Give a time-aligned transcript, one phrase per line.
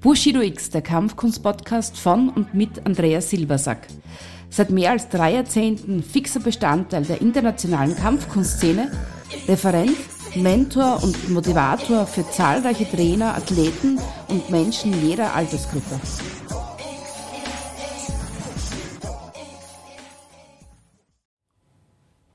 [0.00, 3.88] Bushido X, der Kampfkunst-Podcast von und mit Andreas Silbersack.
[4.50, 8.92] Seit mehr als drei Jahrzehnten fixer Bestandteil der internationalen Kampfkunstszene,
[9.48, 9.96] Referent,
[10.36, 13.98] Mentor und Motivator für zahlreiche Trainer, Athleten
[14.28, 15.98] und Menschen jeder Altersgruppe.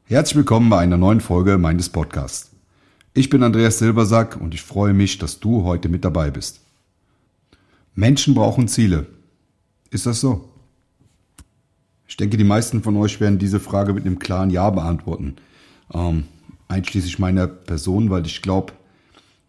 [0.05, 2.51] Herzlich willkommen bei einer neuen Folge meines Podcasts.
[3.13, 6.59] Ich bin Andreas Silbersack und ich freue mich, dass du heute mit dabei bist.
[7.93, 9.07] Menschen brauchen Ziele.
[9.89, 10.49] Ist das so?
[12.07, 15.35] Ich denke, die meisten von euch werden diese Frage mit einem klaren Ja beantworten.
[15.93, 16.25] Ähm,
[16.67, 18.73] einschließlich meiner Person, weil ich glaube,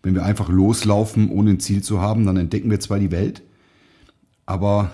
[0.03, 3.43] wenn wir einfach loslaufen, ohne ein Ziel zu haben, dann entdecken wir zwar die Welt,
[4.47, 4.91] aber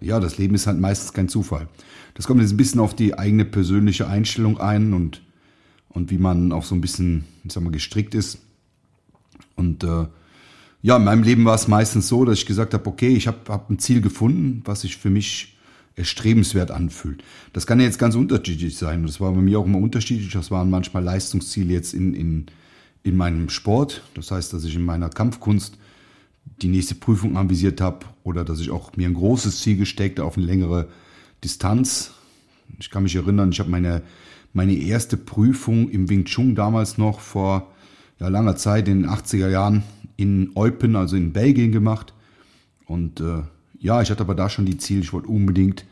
[0.00, 1.68] ja, das Leben ist halt meistens kein Zufall.
[2.14, 5.22] Das kommt jetzt ein bisschen auf die eigene persönliche Einstellung ein und,
[5.88, 8.38] und wie man auch so ein bisschen, ich sag mal, gestrickt ist.
[9.54, 10.06] Und äh,
[10.80, 13.38] ja, in meinem Leben war es meistens so, dass ich gesagt habe, okay, ich habe
[13.48, 15.56] hab ein Ziel gefunden, was sich für mich
[15.96, 17.24] erstrebenswert anfühlt.
[17.52, 19.04] Das kann ja jetzt ganz unterschiedlich sein.
[19.04, 20.30] Das war bei mir auch immer unterschiedlich.
[20.32, 22.46] Das waren manchmal Leistungsziele jetzt in, in,
[23.02, 24.02] in meinem Sport.
[24.14, 25.76] Das heißt, dass ich in meiner Kampfkunst
[26.62, 30.36] die nächste Prüfung anvisiert habe oder dass ich auch mir ein großes Ziel gesteckt auf
[30.36, 30.88] eine längere
[31.42, 32.12] Distanz.
[32.78, 34.02] Ich kann mich erinnern, ich habe meine,
[34.52, 37.72] meine erste Prüfung im Wing Chun damals noch vor
[38.20, 39.82] ja, langer Zeit in den 80er Jahren
[40.18, 42.12] in Eupen, also in Belgien gemacht.
[42.86, 43.42] Und äh,
[43.78, 45.86] ja, ich hatte aber da schon die Ziele, ich wollte unbedingt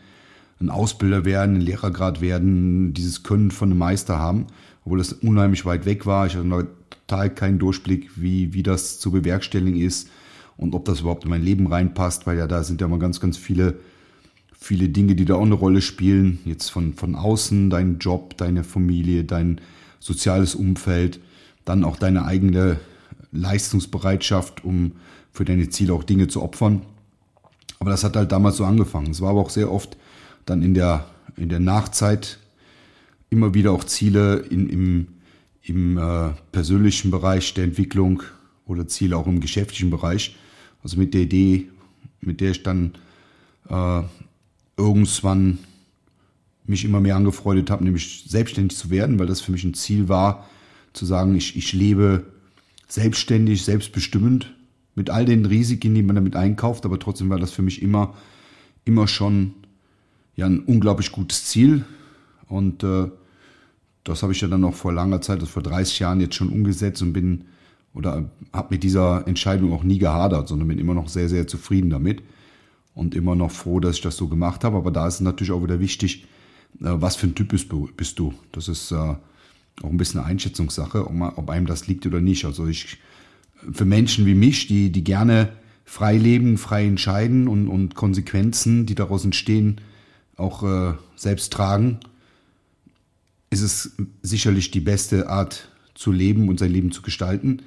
[0.60, 4.46] ein Ausbilder werden, ein Lehrergrad werden, dieses Können von einem Meister haben,
[4.84, 6.26] obwohl das unheimlich weit weg war.
[6.26, 10.10] Ich hatte total keinen Durchblick, wie, wie das zu bewerkstelligen ist
[10.56, 13.20] und ob das überhaupt in mein Leben reinpasst, weil ja da sind ja mal ganz,
[13.20, 13.78] ganz viele,
[14.58, 16.40] viele Dinge, die da auch eine Rolle spielen.
[16.44, 19.60] Jetzt von, von außen, dein Job, deine Familie, dein
[20.00, 21.20] soziales Umfeld,
[21.64, 22.78] dann auch deine eigene
[23.36, 24.92] Leistungsbereitschaft, um
[25.32, 26.82] für deine Ziele auch Dinge zu opfern.
[27.78, 29.10] Aber das hat halt damals so angefangen.
[29.10, 29.96] Es war aber auch sehr oft
[30.46, 31.06] dann in der,
[31.36, 32.38] in der Nachzeit
[33.30, 35.06] immer wieder auch Ziele in, im,
[35.62, 38.22] im äh, persönlichen Bereich der Entwicklung
[38.66, 40.36] oder Ziele auch im geschäftlichen Bereich.
[40.82, 41.68] Also mit der Idee,
[42.20, 42.92] mit der ich dann
[43.68, 44.02] äh,
[44.76, 45.58] irgendwann
[46.64, 50.08] mich immer mehr angefreundet habe, nämlich selbstständig zu werden, weil das für mich ein Ziel
[50.08, 50.48] war,
[50.92, 52.24] zu sagen, ich, ich lebe
[52.86, 54.52] selbstständig, selbstbestimmend,
[54.94, 58.14] mit all den Risiken, die man damit einkauft, aber trotzdem war das für mich immer,
[58.84, 59.52] immer schon
[60.36, 61.84] ja, ein unglaublich gutes Ziel.
[62.48, 63.10] Und äh,
[64.04, 66.48] das habe ich ja dann noch vor langer Zeit, also vor 30 Jahren jetzt schon
[66.48, 67.44] umgesetzt und bin
[67.92, 71.90] oder habe mit dieser Entscheidung auch nie gehadert, sondern bin immer noch sehr, sehr zufrieden
[71.90, 72.22] damit
[72.94, 74.76] und immer noch froh, dass ich das so gemacht habe.
[74.76, 76.24] Aber da ist es natürlich auch wieder wichtig,
[76.80, 77.68] äh, was für ein Typ bist.
[77.96, 78.34] Bist du.
[78.52, 79.14] Das ist äh,
[79.82, 82.44] auch ein bisschen eine Einschätzungssache, ob einem das liegt oder nicht.
[82.44, 82.98] Also ich,
[83.72, 85.50] für Menschen wie mich, die, die gerne
[85.84, 89.80] frei leben, frei entscheiden und, und Konsequenzen, die daraus entstehen,
[90.36, 92.00] auch äh, selbst tragen,
[93.50, 93.92] ist es
[94.22, 97.62] sicherlich die beste Art zu leben und sein Leben zu gestalten.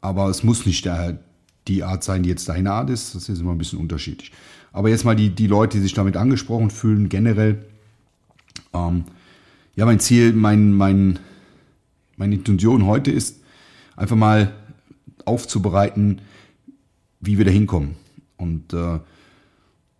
[0.00, 1.18] Aber es muss nicht der,
[1.68, 3.14] die Art sein, die jetzt deine Art ist.
[3.14, 4.32] Das ist immer ein bisschen unterschiedlich.
[4.72, 7.64] Aber jetzt mal die, die Leute, die sich damit angesprochen fühlen, generell.
[8.72, 9.04] Ähm,
[9.76, 11.18] ja, mein Ziel, mein, mein,
[12.16, 13.42] meine Intention heute ist,
[13.96, 14.52] einfach mal
[15.24, 16.20] aufzubereiten,
[17.20, 17.96] wie wir da hinkommen.
[18.36, 19.00] Und äh,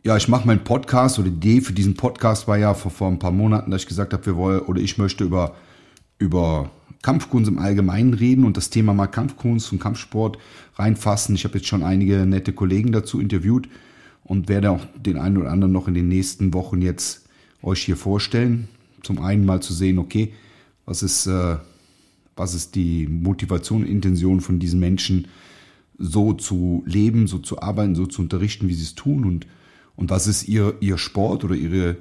[0.04, 3.08] ja, ich mache meinen Podcast oder die Idee für diesen Podcast war ja vor, vor
[3.08, 5.56] ein paar Monaten, dass ich gesagt habe, wir wollen oder ich möchte über,
[6.18, 6.70] über
[7.02, 10.38] Kampfkunst im Allgemeinen reden und das Thema mal Kampfkunst und Kampfsport
[10.76, 11.34] reinfassen.
[11.34, 13.68] Ich habe jetzt schon einige nette Kollegen dazu interviewt
[14.24, 17.26] und werde auch den einen oder anderen noch in den nächsten Wochen jetzt
[17.62, 18.68] euch hier vorstellen
[19.04, 20.32] zum einen mal zu sehen, okay,
[20.86, 21.56] was ist, äh,
[22.36, 25.28] was ist die Motivation Intention von diesen Menschen,
[25.98, 29.24] so zu leben, so zu arbeiten, so zu unterrichten, wie sie es tun?
[29.24, 29.46] Und,
[29.96, 31.96] und was ist ihr, ihr Sport oder ihre,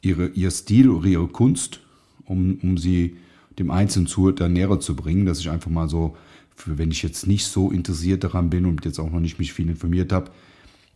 [0.00, 1.80] ihre, ihr Stil oder ihre Kunst,
[2.24, 3.16] um, um sie
[3.58, 6.16] dem einzelnen Zuhörer näher zu bringen, dass ich einfach mal so,
[6.56, 9.52] für wenn ich jetzt nicht so interessiert daran bin und jetzt auch noch nicht mich
[9.52, 10.30] viel informiert habe,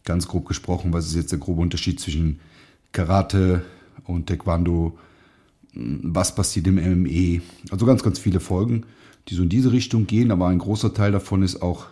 [0.05, 2.41] ganz grob gesprochen, was ist jetzt der grobe Unterschied zwischen
[2.93, 3.63] Karate
[4.05, 4.99] und Taekwondo,
[5.79, 7.41] was passiert im MME.
[7.71, 8.85] Also ganz, ganz viele Folgen,
[9.29, 11.87] die so in diese Richtung gehen, aber ein großer Teil davon ist auch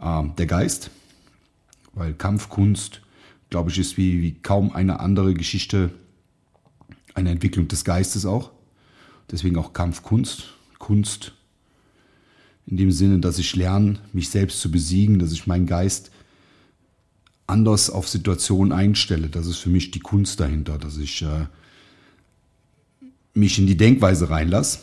[0.00, 0.90] äh, der Geist,
[1.92, 3.02] weil Kampfkunst,
[3.50, 5.90] glaube ich, ist wie, wie kaum eine andere Geschichte
[7.14, 8.50] eine Entwicklung des Geistes auch.
[9.30, 11.32] Deswegen auch Kampfkunst, Kunst
[12.66, 16.10] in dem Sinne, dass ich lerne, mich selbst zu besiegen, dass ich meinen Geist
[17.46, 19.28] anders auf Situationen einstelle.
[19.28, 21.46] Das ist für mich die Kunst dahinter, dass ich äh,
[23.34, 24.80] mich in die Denkweise reinlasse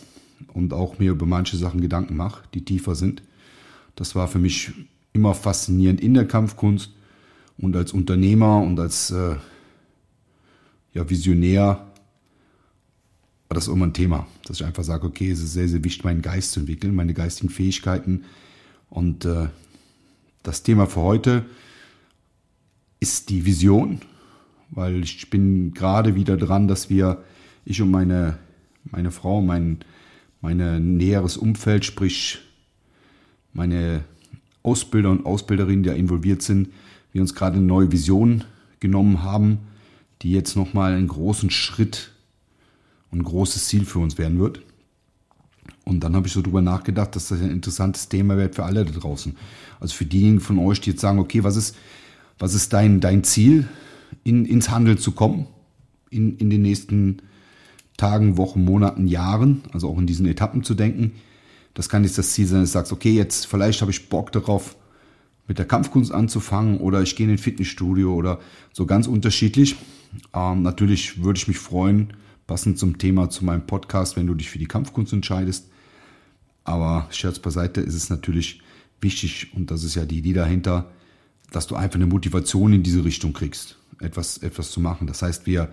[0.54, 3.24] und auch mir über manche Sachen Gedanken mache, die tiefer sind.
[3.96, 4.72] Das war für mich
[5.14, 6.92] immer faszinierend in der Kampfkunst
[7.58, 9.36] und als Unternehmer und als äh,
[10.94, 11.88] ja, Visionär
[13.48, 16.04] war das immer ein Thema, dass ich einfach sage, okay, es ist sehr, sehr wichtig,
[16.06, 18.24] meinen Geist zu entwickeln, meine geistigen Fähigkeiten.
[18.90, 19.50] Und äh,
[20.42, 21.46] das Thema für heute
[23.02, 24.00] ist die Vision,
[24.70, 27.24] weil ich bin gerade wieder dran, dass wir,
[27.72, 28.38] ich und meine,
[28.84, 29.80] meine Frau, mein,
[30.42, 32.40] meine näheres Umfeld, sprich
[33.54, 34.04] meine
[34.64, 36.70] Ausbilder und Ausbilderinnen, die da involviert sind,
[37.12, 38.44] wir uns gerade eine neue Vision
[38.80, 39.60] genommen haben,
[40.22, 42.12] die jetzt nochmal einen großen Schritt
[43.10, 44.62] und ein großes Ziel für uns werden wird.
[45.84, 48.86] Und dann habe ich so drüber nachgedacht, dass das ein interessantes Thema wird für alle
[48.86, 49.36] da draußen.
[49.80, 51.76] Also für diejenigen von euch, die jetzt sagen, okay, was ist,
[52.40, 53.68] was ist dein, dein Ziel,
[54.24, 55.48] in, ins Handeln zu kommen
[56.12, 57.18] in, in den nächsten
[58.02, 61.12] Tagen, Wochen, Monaten, Jahren, also auch in diesen Etappen zu denken.
[61.76, 64.32] Das kann jetzt das Ziel sein, dass du sagst, okay, jetzt vielleicht habe ich Bock
[64.32, 64.76] darauf,
[65.48, 68.40] mit der Kampfkunst anzufangen oder ich gehe in ein Fitnessstudio oder
[68.74, 69.76] so ganz unterschiedlich.
[70.34, 72.14] Ähm, natürlich würde ich mich freuen,
[72.48, 75.70] passend zum Thema zu meinem Podcast, wenn du dich für die Kampfkunst entscheidest.
[76.64, 78.62] Aber Scherz beiseite ist es natürlich
[79.00, 80.90] wichtig und das ist ja die Idee dahinter,
[81.52, 85.06] dass du einfach eine Motivation in diese Richtung kriegst, etwas, etwas zu machen.
[85.06, 85.70] Das heißt, wir,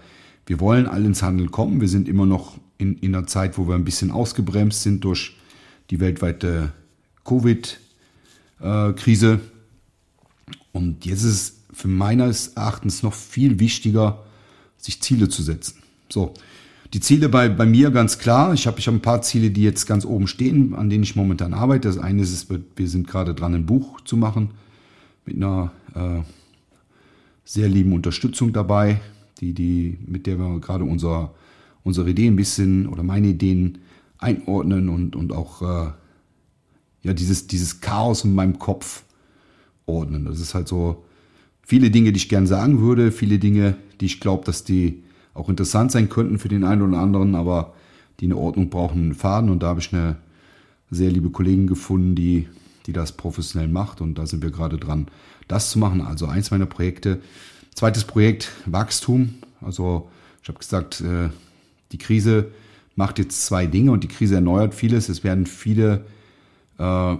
[0.48, 1.82] wir wollen alle ins Handeln kommen.
[1.82, 5.36] Wir sind immer noch in, in einer Zeit, wo wir ein bisschen ausgebremst sind durch
[5.90, 6.72] die weltweite
[7.24, 9.40] Covid-Krise.
[10.72, 14.24] Und jetzt ist es für meines Erachtens noch viel wichtiger,
[14.78, 15.82] sich Ziele zu setzen.
[16.08, 16.32] So,
[16.94, 18.54] die Ziele bei, bei mir ganz klar.
[18.54, 21.14] Ich habe ich hab ein paar Ziele, die jetzt ganz oben stehen, an denen ich
[21.14, 21.88] momentan arbeite.
[21.88, 24.52] Das eine ist, wir sind gerade dran, ein Buch zu machen
[25.26, 26.22] mit einer äh,
[27.44, 29.02] sehr lieben Unterstützung dabei,
[29.40, 31.34] die, die, mit der wir gerade unser,
[31.84, 33.78] unsere Ideen ein bisschen oder meine Ideen
[34.18, 35.92] einordnen und, und auch äh,
[37.02, 39.04] ja, dieses, dieses Chaos in meinem Kopf
[39.86, 40.24] ordnen.
[40.24, 41.04] Das ist halt so
[41.62, 45.02] viele Dinge, die ich gern sagen würde, viele Dinge, die ich glaube, dass die
[45.34, 47.74] auch interessant sein könnten für den einen oder anderen, aber
[48.20, 49.50] die eine Ordnung brauchen, einen Faden.
[49.50, 50.16] Und da habe ich eine
[50.90, 52.48] sehr liebe Kollegin gefunden, die,
[52.86, 54.00] die das professionell macht.
[54.00, 55.06] Und da sind wir gerade dran,
[55.46, 56.00] das zu machen.
[56.00, 57.20] Also eins meiner Projekte.
[57.78, 59.34] Zweites Projekt, Wachstum.
[59.60, 60.10] Also
[60.42, 61.28] ich habe gesagt, äh,
[61.92, 62.50] die Krise
[62.96, 65.08] macht jetzt zwei Dinge und die Krise erneuert vieles.
[65.08, 66.04] Es werden viele
[66.80, 67.14] äh,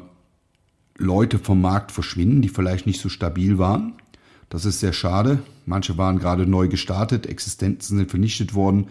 [0.96, 3.93] Leute vom Markt verschwinden, die vielleicht nicht so stabil waren.
[4.49, 5.44] Das ist sehr schade.
[5.64, 8.88] Manche waren gerade neu gestartet, Existenzen sind vernichtet worden.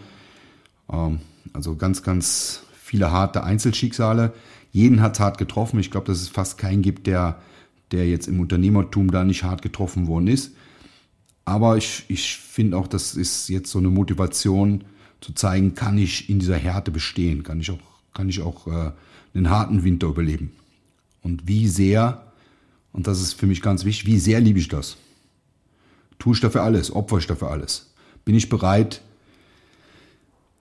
[0.90, 1.20] Ähm,
[1.52, 4.32] also ganz, ganz viele harte Einzelschicksale.
[4.72, 5.78] Jeden hat es hart getroffen.
[5.80, 7.42] Ich glaube, dass es fast keinen gibt, der,
[7.92, 10.52] der jetzt im Unternehmertum da nicht hart getroffen worden ist.
[11.48, 14.84] Aber ich, ich finde auch, das ist jetzt so eine Motivation
[15.22, 17.78] zu zeigen, kann ich in dieser Härte bestehen, kann ich auch,
[18.12, 18.92] kann ich auch äh,
[19.32, 20.52] einen harten Winter überleben.
[21.22, 22.32] Und wie sehr,
[22.92, 24.98] und das ist für mich ganz wichtig, wie sehr liebe ich das?
[26.18, 26.94] Tue ich dafür alles?
[26.94, 27.94] Opfer ich dafür alles?
[28.26, 29.00] Bin ich bereit,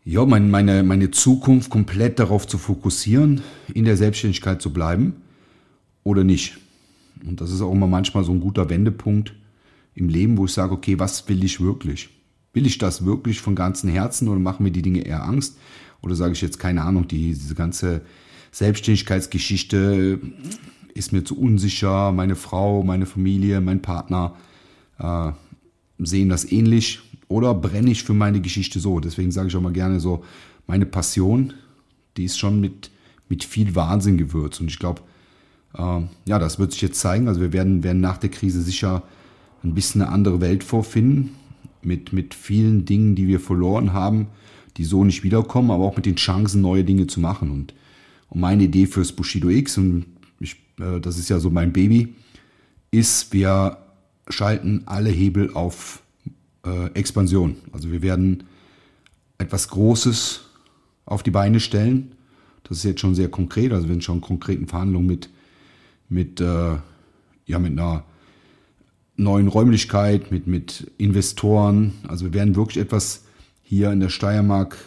[0.06, 3.42] ja, mein, meine, meine Zukunft komplett darauf zu fokussieren,
[3.74, 5.18] in der Selbstständigkeit zu bleiben
[6.06, 6.60] oder nicht?
[7.26, 9.34] Und das ist auch immer manchmal so ein guter Wendepunkt
[9.98, 12.10] im Leben, wo ich sage, okay, was will ich wirklich?
[12.54, 15.58] Will ich das wirklich von ganzem Herzen oder machen mir die Dinge eher Angst?
[16.02, 18.02] Oder sage ich jetzt, keine Ahnung, die, diese ganze
[18.52, 20.20] Selbstständigkeitsgeschichte
[20.94, 24.36] ist mir zu unsicher, meine Frau, meine Familie, mein Partner
[25.00, 25.32] äh,
[25.98, 29.00] sehen das ähnlich oder brenne ich für meine Geschichte so.
[29.00, 30.24] Deswegen sage ich auch mal gerne so,
[30.68, 31.54] meine Passion,
[32.18, 32.92] die ist schon mit,
[33.30, 34.62] mit viel Wahnsinn gewürzt.
[34.62, 35.02] Und ich glaube,
[35.74, 37.28] äh, ja, das wird sich jetzt zeigen.
[37.28, 39.04] Also wir werden, werden nach der Krise sicher
[39.64, 41.36] ein bisschen eine andere Welt vorfinden,
[41.82, 44.28] mit, mit vielen Dingen, die wir verloren haben,
[44.78, 47.50] die so nicht wiederkommen, aber auch mit den Chancen, neue Dinge zu machen.
[47.50, 47.74] Und,
[48.30, 50.06] und meine Idee fürs Bushido X, und
[50.40, 52.14] ich, äh, das ist ja so mein Baby,
[52.92, 53.78] ist, wir
[54.30, 56.04] schalten alle Hebel auf
[56.66, 57.56] äh, Expansion.
[57.72, 58.44] Also wir werden
[59.38, 60.42] etwas Großes
[61.06, 62.12] auf die Beine stellen.
[62.64, 65.30] Das ist jetzt schon sehr konkret, also wir sind schon in konkreten Verhandlungen mit,
[66.10, 66.76] mit, äh,
[67.46, 68.04] ja, mit einer
[69.18, 71.94] neuen Räumlichkeit, mit, mit Investoren.
[72.08, 73.24] Also wir werden wirklich etwas
[73.64, 74.78] hier in der Steiermark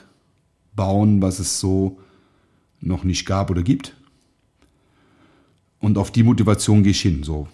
[0.75, 1.99] bauen, was es so
[2.81, 3.95] noch nicht gab oder gibt.
[5.81, 7.23] Und auf die Motivation gehe ich hin.
[7.23, 7.49] So,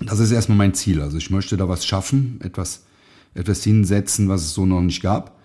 [0.00, 1.00] das ist erstmal mein Ziel.
[1.00, 2.84] Also ich möchte da was schaffen, etwas,
[3.34, 5.38] etwas hinsetzen, was es so noch nicht gab.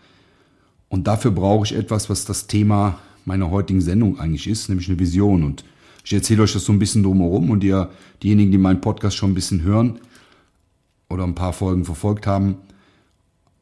[0.90, 4.98] Und dafür brauche ich etwas, was das Thema meiner heutigen Sendung eigentlich ist, nämlich eine
[4.98, 5.44] Vision.
[5.44, 5.64] Und
[6.10, 7.92] ich erzähle euch das so ein bisschen drumherum und ihr,
[8.24, 10.00] diejenigen, die meinen Podcast schon ein bisschen hören
[11.08, 12.56] oder ein paar Folgen verfolgt haben,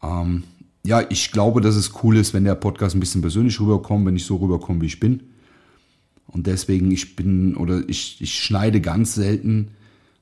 [0.02, 0.44] ähm,
[0.86, 4.16] ja, ich glaube, dass es cool ist, wenn der Podcast ein bisschen persönlich rüberkommt, wenn
[4.16, 5.24] ich so rüberkomme, wie ich bin.
[6.26, 9.72] Und deswegen, ich bin oder ich, ich schneide ganz selten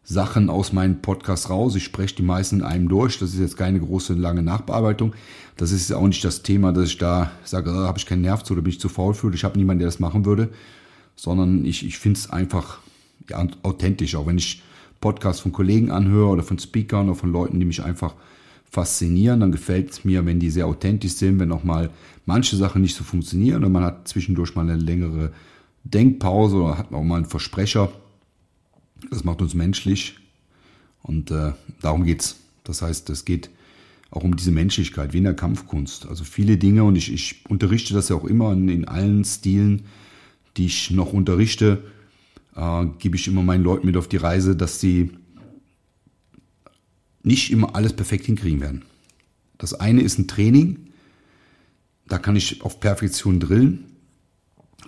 [0.04, 1.76] Sachen aus meinem Podcast raus.
[1.76, 3.20] Ich spreche die meisten in einem durch.
[3.20, 5.14] Das ist jetzt keine große, lange Nachbearbeitung.
[5.58, 8.42] Das ist auch nicht das Thema, dass ich da sage, oh, habe ich keinen Nerv
[8.42, 9.32] zu oder bin ich zu faul für.
[9.32, 10.50] Ich habe niemanden, der das machen würde.
[11.16, 12.80] Sondern ich, ich finde es einfach
[13.30, 14.16] ja, authentisch.
[14.16, 14.62] Auch wenn ich
[15.02, 18.14] Podcasts von Kollegen anhöre oder von Speakern oder von Leuten, die mich einfach
[18.70, 21.90] faszinieren, dann gefällt es mir, wenn die sehr authentisch sind, wenn auch mal
[22.26, 25.32] manche Sachen nicht so funktionieren und man hat zwischendurch mal eine längere
[25.84, 27.90] Denkpause oder hat auch mal einen Versprecher
[29.10, 30.18] das macht uns menschlich
[31.04, 32.38] und äh, darum geht's.
[32.64, 33.50] Das heißt, es geht
[34.10, 36.08] auch um diese Menschlichkeit, wie in der Kampfkunst.
[36.08, 39.84] Also viele Dinge und ich, ich unterrichte das ja auch immer in, in allen Stilen,
[40.58, 41.84] die ich noch unterrichte,
[42.56, 45.12] äh, gebe ich immer meinen Leuten mit auf die Reise, dass sie
[47.24, 48.84] nicht immer alles perfekt hinkriegen werden.
[49.58, 50.92] Das eine ist ein Training,
[52.08, 53.86] da kann ich auf Perfektion drillen.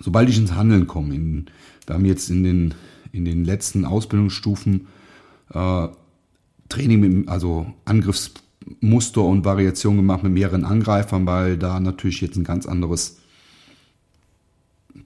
[0.00, 1.46] Sobald ich ins Handeln komme, in,
[1.86, 2.74] wir haben jetzt in den
[3.12, 4.86] in den letzten Ausbildungsstufen
[5.52, 5.88] äh,
[6.68, 12.44] Training, mit, also Angriffsmuster und Variation gemacht mit mehreren Angreifern, weil da natürlich jetzt ein
[12.44, 13.17] ganz anderes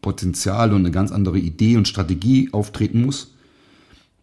[0.03, 3.35] Potenzial und eine ganz andere Idee und Strategie auftreten muss.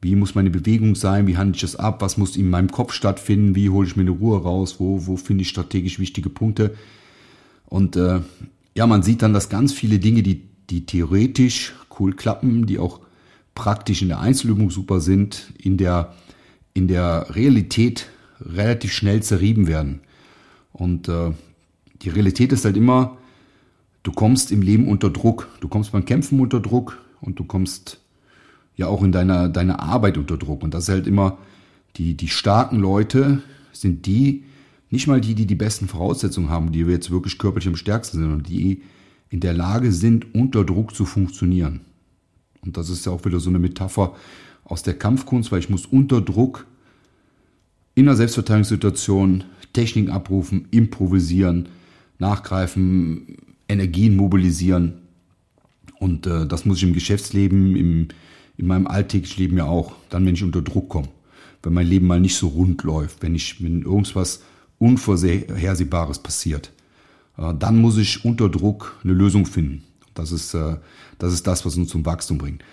[0.01, 1.27] Wie muss meine Bewegung sein?
[1.27, 2.01] Wie handle ich das ab?
[2.01, 3.55] Was muss in meinem Kopf stattfinden?
[3.55, 4.75] Wie hole ich mir eine Ruhe raus?
[4.79, 6.75] Wo, wo finde ich strategisch wichtige Punkte?
[7.65, 8.19] Und äh,
[8.75, 12.99] ja, man sieht dann, dass ganz viele Dinge, die, die theoretisch cool klappen, die auch
[13.55, 16.13] praktisch in der Einzelübung super sind, in der,
[16.73, 18.07] in der Realität
[18.39, 19.99] relativ schnell zerrieben werden.
[20.71, 21.31] Und äh,
[22.01, 23.17] die Realität ist halt immer,
[24.09, 25.49] du kommst im Leben unter Druck.
[25.59, 27.99] Du kommst beim Kämpfen unter Druck und du kommst
[28.75, 30.63] ja auch in deiner, deiner Arbeit unter Druck.
[30.63, 31.37] Und das ist halt immer,
[31.95, 34.45] die, die starken Leute sind die,
[34.89, 38.29] nicht mal die, die die besten Voraussetzungen haben, die jetzt wirklich körperlich am stärksten sind,
[38.29, 38.81] sondern die
[39.29, 41.81] in der Lage sind, unter Druck zu funktionieren.
[42.61, 44.15] Und das ist ja auch wieder so eine Metapher
[44.63, 46.65] aus der Kampfkunst, weil ich muss unter Druck
[47.93, 51.69] in einer Selbstverteidigungssituation Techniken abrufen, improvisieren,
[52.17, 53.37] nachgreifen,
[53.69, 54.93] Energien mobilisieren.
[55.99, 58.07] Und äh, das muss ich im Geschäftsleben, im,
[58.57, 61.07] in meinem alltäglichen Leben ja auch, dann wenn ich unter Druck komme.
[61.61, 64.41] Wenn mein Leben mal nicht so rund läuft, wenn ich, wenn irgendwas
[64.79, 66.71] Unvorhersehbares passiert,
[67.37, 69.83] äh, dann muss ich unter Druck eine Lösung finden.
[70.13, 70.77] Das ist, äh,
[71.19, 72.63] das ist das, was uns zum Wachstum bringt.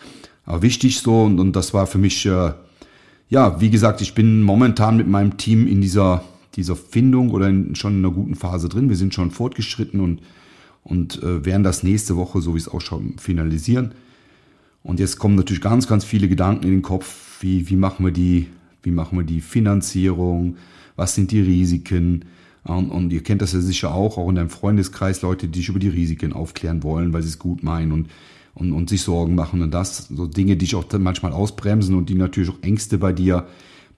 [0.44, 2.52] Aber wichtig so, und, und das war für mich, äh,
[3.28, 6.22] ja, wie gesagt, ich bin momentan mit meinem Team in dieser,
[6.54, 8.88] dieser Findung oder in, schon in einer guten Phase drin.
[8.88, 10.20] Wir sind schon fortgeschritten und,
[10.86, 13.92] und äh, werden das nächste Woche, so wie es ausschaut, finalisieren.
[14.84, 17.40] Und jetzt kommen natürlich ganz, ganz viele Gedanken in den Kopf.
[17.40, 18.46] Wie, wie machen wir die,
[18.84, 20.56] wie machen wir die Finanzierung?
[20.94, 22.24] Was sind die Risiken?
[22.62, 25.68] Und, und ihr kennt das ja sicher auch, auch in deinem Freundeskreis, Leute, die sich
[25.68, 28.08] über die Risiken aufklären wollen, weil sie es gut meinen und,
[28.54, 32.08] und, und sich Sorgen machen und das, so Dinge, die dich auch manchmal ausbremsen und
[32.08, 33.48] die natürlich auch Ängste bei dir,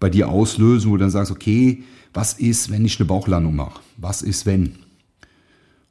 [0.00, 1.82] bei dir auslösen, wo du dann sagst, okay,
[2.14, 3.80] was ist, wenn ich eine Bauchlandung mache?
[3.98, 4.87] Was ist, wenn?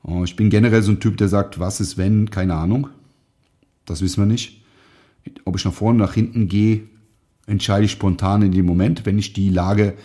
[0.08, 2.32] Oh, ich bin generell so ein Typ, der sagt, was ist, wenn?
[2.32, 2.88] Keine Ahnung.
[3.86, 4.64] Das wissen wir nicht.
[5.44, 6.84] Ob ich nach vorne, nach hinten gehe,
[7.46, 9.96] entscheide ich spontan in dem Moment, wenn ich die Lage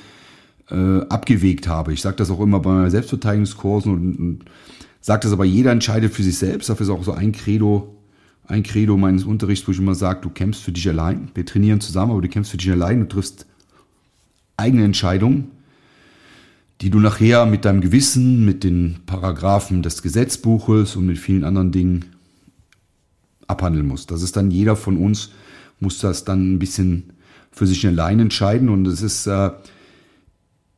[0.71, 1.93] äh, abgewegt habe.
[1.93, 4.45] Ich sage das auch immer bei meinen Selbstverteidigungskursen und, und
[5.01, 6.69] sage das aber, jeder entscheidet für sich selbst.
[6.69, 7.97] Dafür ist auch so ein Credo,
[8.47, 11.31] ein Credo meines Unterrichts, wo ich immer sage, du kämpfst für dich allein.
[11.35, 13.47] Wir trainieren zusammen, aber du kämpfst für dich allein und triffst
[14.57, 15.53] eigene Entscheidungen,
[16.83, 21.73] die du nachher mit deinem Gewissen, mit den Paragraphen des Gesetzbuches und mit vielen anderen
[21.73, 22.05] Dingen
[23.47, 24.11] abhandeln musst.
[24.11, 25.31] Das ist dann jeder von uns,
[25.81, 27.15] muss das dann ein bisschen
[27.51, 29.51] für sich allein entscheiden und es ist äh,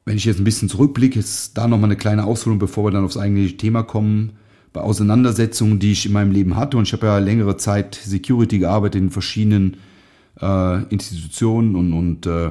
[0.05, 3.05] wenn ich jetzt ein bisschen zurückblicke, ist da nochmal eine kleine Ausholung, bevor wir dann
[3.05, 4.33] aufs eigentliche Thema kommen.
[4.73, 8.59] Bei Auseinandersetzungen, die ich in meinem Leben hatte, und ich habe ja längere Zeit Security
[8.59, 9.79] gearbeitet in verschiedenen
[10.41, 12.51] äh, Institutionen und, und äh,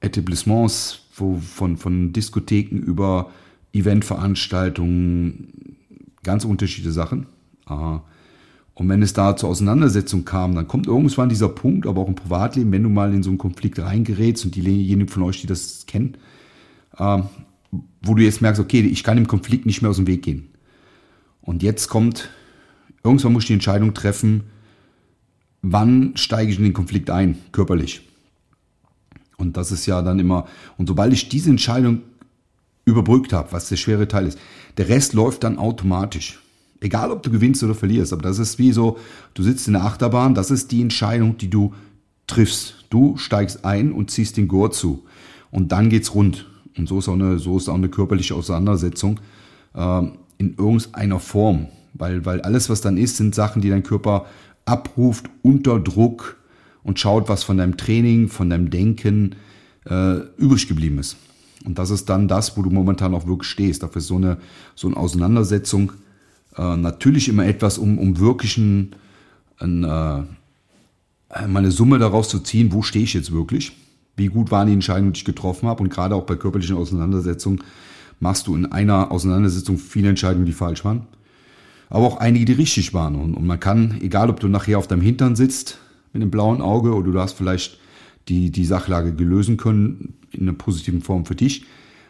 [0.00, 3.30] Etablissements, wo, von, von Diskotheken über
[3.72, 5.76] Eventveranstaltungen,
[6.22, 7.26] ganz unterschiedliche Sachen.
[7.68, 7.98] Äh,
[8.74, 12.14] und wenn es da zur Auseinandersetzung kam, dann kommt irgendwann dieser Punkt, aber auch im
[12.14, 15.84] Privatleben, wenn du mal in so einen Konflikt reingerätst und diejenigen von euch, die das
[15.86, 16.16] kennen,
[16.98, 17.24] ähm,
[18.02, 20.48] wo du jetzt merkst, okay, ich kann dem Konflikt nicht mehr aus dem Weg gehen.
[21.42, 22.30] Und jetzt kommt,
[23.04, 24.44] irgendwann muss ich die Entscheidung treffen,
[25.62, 28.09] wann steige ich in den Konflikt ein, körperlich.
[29.40, 32.02] Und das ist ja dann immer, und sobald ich diese Entscheidung
[32.84, 34.38] überbrückt habe, was der schwere Teil ist,
[34.76, 36.40] der Rest läuft dann automatisch.
[36.80, 38.98] Egal, ob du gewinnst oder verlierst, aber das ist wie so,
[39.34, 41.74] du sitzt in der Achterbahn, das ist die Entscheidung, die du
[42.26, 42.84] triffst.
[42.90, 45.04] Du steigst ein und ziehst den Gurt zu.
[45.50, 46.46] Und dann geht's rund.
[46.76, 49.20] Und so ist auch eine, so ist auch eine körperliche Auseinandersetzung
[49.74, 50.02] äh,
[50.38, 51.68] in irgendeiner Form.
[51.94, 54.26] Weil, weil alles, was dann ist, sind Sachen, die dein Körper
[54.64, 56.39] abruft unter Druck
[56.82, 59.36] und schaut, was von deinem Training, von deinem Denken
[59.86, 61.16] äh, übrig geblieben ist.
[61.64, 63.82] Und das ist dann das, wo du momentan auch wirklich stehst.
[63.82, 64.38] Dafür ist so eine,
[64.74, 65.92] so eine Auseinandersetzung
[66.56, 68.96] äh, natürlich immer etwas, um, um wirklich ein,
[69.58, 73.72] ein, äh, meine Summe daraus zu ziehen, wo stehe ich jetzt wirklich,
[74.16, 75.82] wie gut waren die Entscheidungen, die ich getroffen habe.
[75.82, 77.62] Und gerade auch bei körperlichen Auseinandersetzungen
[78.20, 81.06] machst du in einer Auseinandersetzung viele Entscheidungen, die falsch waren.
[81.88, 83.16] Aber auch einige, die richtig waren.
[83.16, 85.78] Und, und man kann, egal ob du nachher auf deinem Hintern sitzt
[86.12, 87.78] mit einem blauen Auge oder du hast vielleicht
[88.28, 91.64] die, die Sachlage gelösen können in einer positiven Form für dich.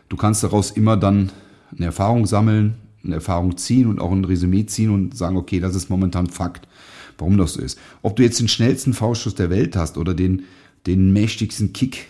[0.09, 1.31] Du kannst daraus immer dann
[1.75, 5.75] eine Erfahrung sammeln, eine Erfahrung ziehen und auch ein Resümee ziehen und sagen, okay, das
[5.75, 6.69] ist momentan Fakt,
[7.19, 7.79] warum das so ist.
[8.03, 10.45] Ob du jetzt den schnellsten Faustschuss der Welt hast oder den,
[10.87, 12.09] den mächtigsten Kick,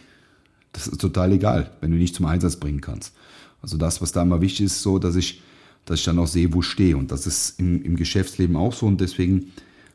[0.72, 3.14] das ist total egal, wenn du nicht zum Einsatz bringen kannst.
[3.62, 5.42] Also das, was da immer wichtig ist, so, dass ich,
[5.84, 6.96] dass ich dann auch sehe, wo stehe.
[6.96, 8.86] Und das ist im, im Geschäftsleben auch so.
[8.86, 9.52] Und deswegen,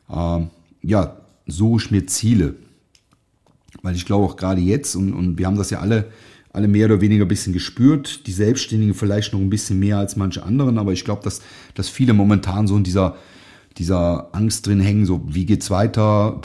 [0.08, 0.46] äh,
[0.82, 2.54] ja, suche ich mir Ziele.
[3.82, 6.10] Weil ich glaube auch gerade jetzt, und, und wir haben das ja alle,
[6.52, 10.16] alle mehr oder weniger ein bisschen gespürt, die Selbstständigen vielleicht noch ein bisschen mehr als
[10.16, 11.42] manche anderen, aber ich glaube, dass,
[11.74, 13.16] dass viele momentan so in dieser,
[13.78, 16.40] dieser Angst drin hängen, so wie geht's weiter,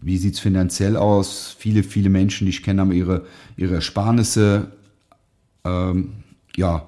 [0.00, 1.56] wie sieht's finanziell aus?
[1.58, 3.24] Viele, viele Menschen, die ich kenne, haben ihre,
[3.56, 4.72] ihre Ersparnisse
[5.64, 6.12] ähm,
[6.56, 6.86] ja,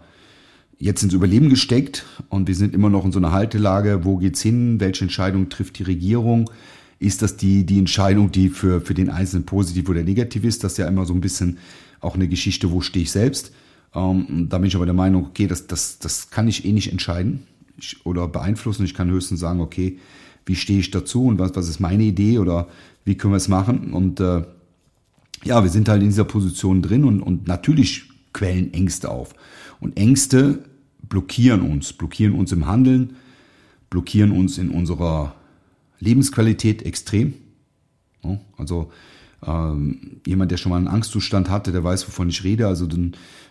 [0.78, 4.42] jetzt ins Überleben gesteckt und wir sind immer noch in so einer Haltelage, wo geht's
[4.42, 6.50] hin, welche Entscheidung trifft die Regierung?
[6.98, 10.64] Ist das die, die Entscheidung, die für, für den Einzelnen positiv oder negativ ist.
[10.64, 11.58] Das ist ja immer so ein bisschen
[12.00, 13.52] auch eine Geschichte, wo stehe ich selbst.
[13.94, 16.90] Ähm, da bin ich aber der Meinung, okay, das, das, das kann ich eh nicht
[16.90, 17.44] entscheiden
[17.78, 18.84] ich, oder beeinflussen.
[18.84, 19.98] Ich kann höchstens sagen, okay,
[20.46, 22.68] wie stehe ich dazu und was, was ist meine Idee oder
[23.04, 23.92] wie können wir es machen?
[23.92, 24.44] Und äh,
[25.44, 29.34] ja, wir sind halt in dieser Position drin und, und natürlich quellen Ängste auf.
[29.80, 30.64] Und Ängste
[31.08, 33.16] blockieren uns, blockieren uns im Handeln,
[33.90, 35.34] blockieren uns in unserer
[36.00, 37.34] Lebensqualität extrem.
[38.56, 38.90] Also
[39.46, 42.66] ähm, jemand, der schon mal einen Angstzustand hatte, der weiß, wovon ich rede.
[42.66, 42.88] Also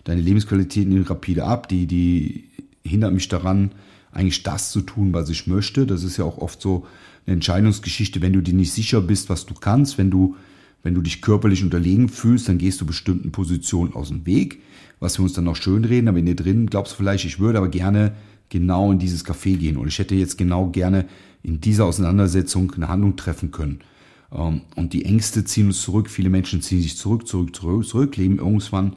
[0.04, 2.50] deine Lebensqualität nimmt rapide ab, die, die
[2.84, 3.72] hindert mich daran,
[4.12, 5.86] eigentlich das zu tun, was ich möchte.
[5.86, 6.86] Das ist ja auch oft so
[7.26, 10.36] eine Entscheidungsgeschichte, wenn du dir nicht sicher bist, was du kannst, wenn du,
[10.84, 14.62] wenn du dich körperlich unterlegen fühlst, dann gehst du bestimmten Positionen aus dem Weg,
[15.00, 17.40] was wir uns dann noch schön reden, aber in dir drin glaubst du vielleicht, ich
[17.40, 18.14] würde aber gerne
[18.50, 21.06] genau in dieses Café gehen und ich hätte jetzt genau gerne
[21.44, 23.80] in dieser Auseinandersetzung eine Handlung treffen können.
[24.32, 26.10] Ähm, und die Ängste ziehen uns zurück.
[26.10, 28.96] Viele Menschen ziehen sich zurück, zurück, zurück, zurück, leben irgendwann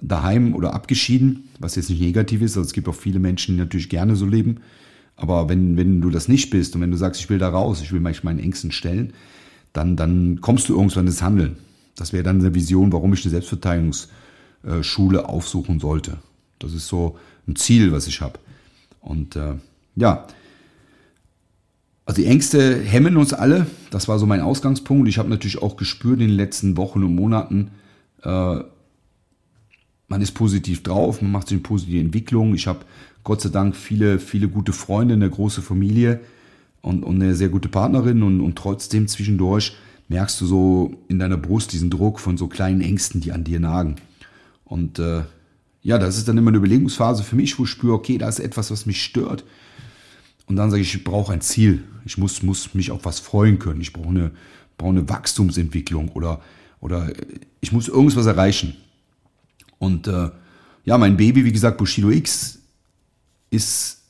[0.00, 2.56] daheim oder abgeschieden, was jetzt nicht negativ ist.
[2.56, 4.58] Also es gibt auch viele Menschen, die natürlich gerne so leben.
[5.16, 7.82] Aber wenn, wenn du das nicht bist und wenn du sagst, ich will da raus,
[7.82, 9.12] ich will meinen Ängsten stellen,
[9.72, 11.56] dann, dann kommst du irgendwann ins Handeln.
[11.96, 16.18] Das wäre dann eine Vision, warum ich eine Selbstverteidigungsschule aufsuchen sollte.
[16.58, 18.38] Das ist so ein Ziel, was ich habe.
[19.02, 19.56] Und äh,
[19.96, 20.26] ja,
[22.06, 23.66] also die Ängste hemmen uns alle.
[23.90, 25.08] Das war so mein Ausgangspunkt.
[25.08, 27.70] Ich habe natürlich auch gespürt in den letzten Wochen und Monaten,
[28.22, 28.60] äh,
[30.08, 32.54] man ist positiv drauf, man macht sich eine positive Entwicklung.
[32.54, 32.80] Ich habe
[33.24, 36.20] Gott sei Dank viele, viele gute Freunde, eine große Familie
[36.82, 39.74] und, und eine sehr gute Partnerin und, und trotzdem zwischendurch
[40.08, 43.58] merkst du so in deiner Brust diesen Druck von so kleinen Ängsten, die an dir
[43.58, 43.96] nagen.
[44.66, 45.22] Und äh,
[45.82, 48.38] ja, das ist dann immer eine Überlegungsphase für mich, wo ich spüre, okay, da ist
[48.38, 49.44] etwas, was mich stört.
[50.46, 51.82] Und dann sage ich, ich brauche ein Ziel.
[52.04, 53.80] Ich muss, muss mich auf was freuen können.
[53.80, 54.30] Ich brauche eine,
[54.78, 56.40] brauche eine Wachstumsentwicklung oder,
[56.80, 57.12] oder
[57.60, 58.76] ich muss irgendwas erreichen.
[59.78, 60.30] Und äh,
[60.84, 62.58] ja, mein Baby, wie gesagt, Bushido X,
[63.50, 64.02] ist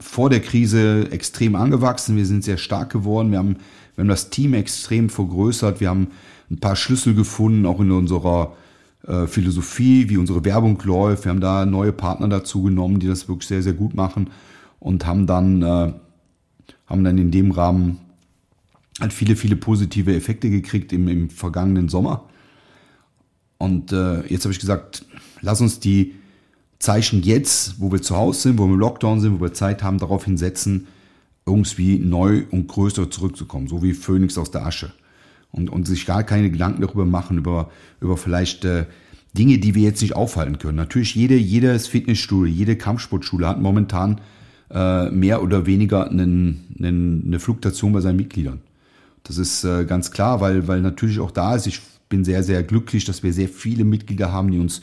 [0.00, 2.16] vor der Krise extrem angewachsen.
[2.16, 3.30] Wir sind sehr stark geworden.
[3.30, 3.56] Wir haben,
[3.94, 5.80] wir haben das Team extrem vergrößert.
[5.80, 6.08] Wir haben
[6.50, 8.56] ein paar Schlüssel gefunden, auch in unserer
[9.26, 11.24] Philosophie, wie unsere Werbung läuft.
[11.24, 14.30] Wir haben da neue Partner dazu genommen, die das wirklich sehr, sehr gut machen
[14.80, 15.92] und haben dann, äh,
[16.86, 17.98] haben dann in dem Rahmen
[19.00, 22.24] halt viele, viele positive Effekte gekriegt im, im vergangenen Sommer.
[23.58, 25.04] Und äh, jetzt habe ich gesagt,
[25.40, 26.14] lass uns die
[26.78, 29.82] Zeichen jetzt, wo wir zu Hause sind, wo wir im Lockdown sind, wo wir Zeit
[29.82, 30.86] haben, darauf hinsetzen,
[31.44, 34.92] irgendwie neu und größer zurückzukommen, so wie Phönix aus der Asche.
[35.50, 38.84] Und, und sich gar keine Gedanken darüber machen, über, über vielleicht äh,
[39.36, 40.76] Dinge, die wir jetzt nicht aufhalten können.
[40.76, 44.20] Natürlich jede, jedes Fitnessstudio, jede Kampfsportschule hat momentan
[44.70, 48.60] äh, mehr oder weniger einen, einen, eine Fluktuation bei seinen Mitgliedern.
[49.24, 52.62] Das ist äh, ganz klar, weil, weil natürlich auch da ist, ich bin sehr, sehr
[52.62, 54.82] glücklich, dass wir sehr viele Mitglieder haben, die uns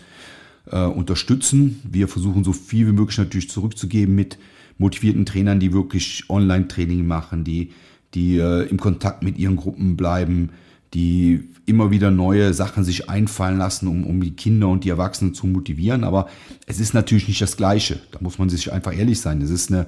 [0.72, 1.82] äh, unterstützen.
[1.90, 4.38] Wir versuchen so viel wie möglich natürlich zurückzugeben mit
[4.78, 7.72] motivierten Trainern, die wirklich Online-Training machen, die,
[8.16, 10.50] die äh, im Kontakt mit ihren Gruppen bleiben,
[10.94, 15.34] die immer wieder neue Sachen sich einfallen lassen, um, um die Kinder und die Erwachsenen
[15.34, 16.04] zu motivieren.
[16.04, 16.28] Aber
[16.66, 18.00] es ist natürlich nicht das Gleiche.
[18.12, 19.42] Da muss man sich einfach ehrlich sein.
[19.42, 19.88] Es ist eine,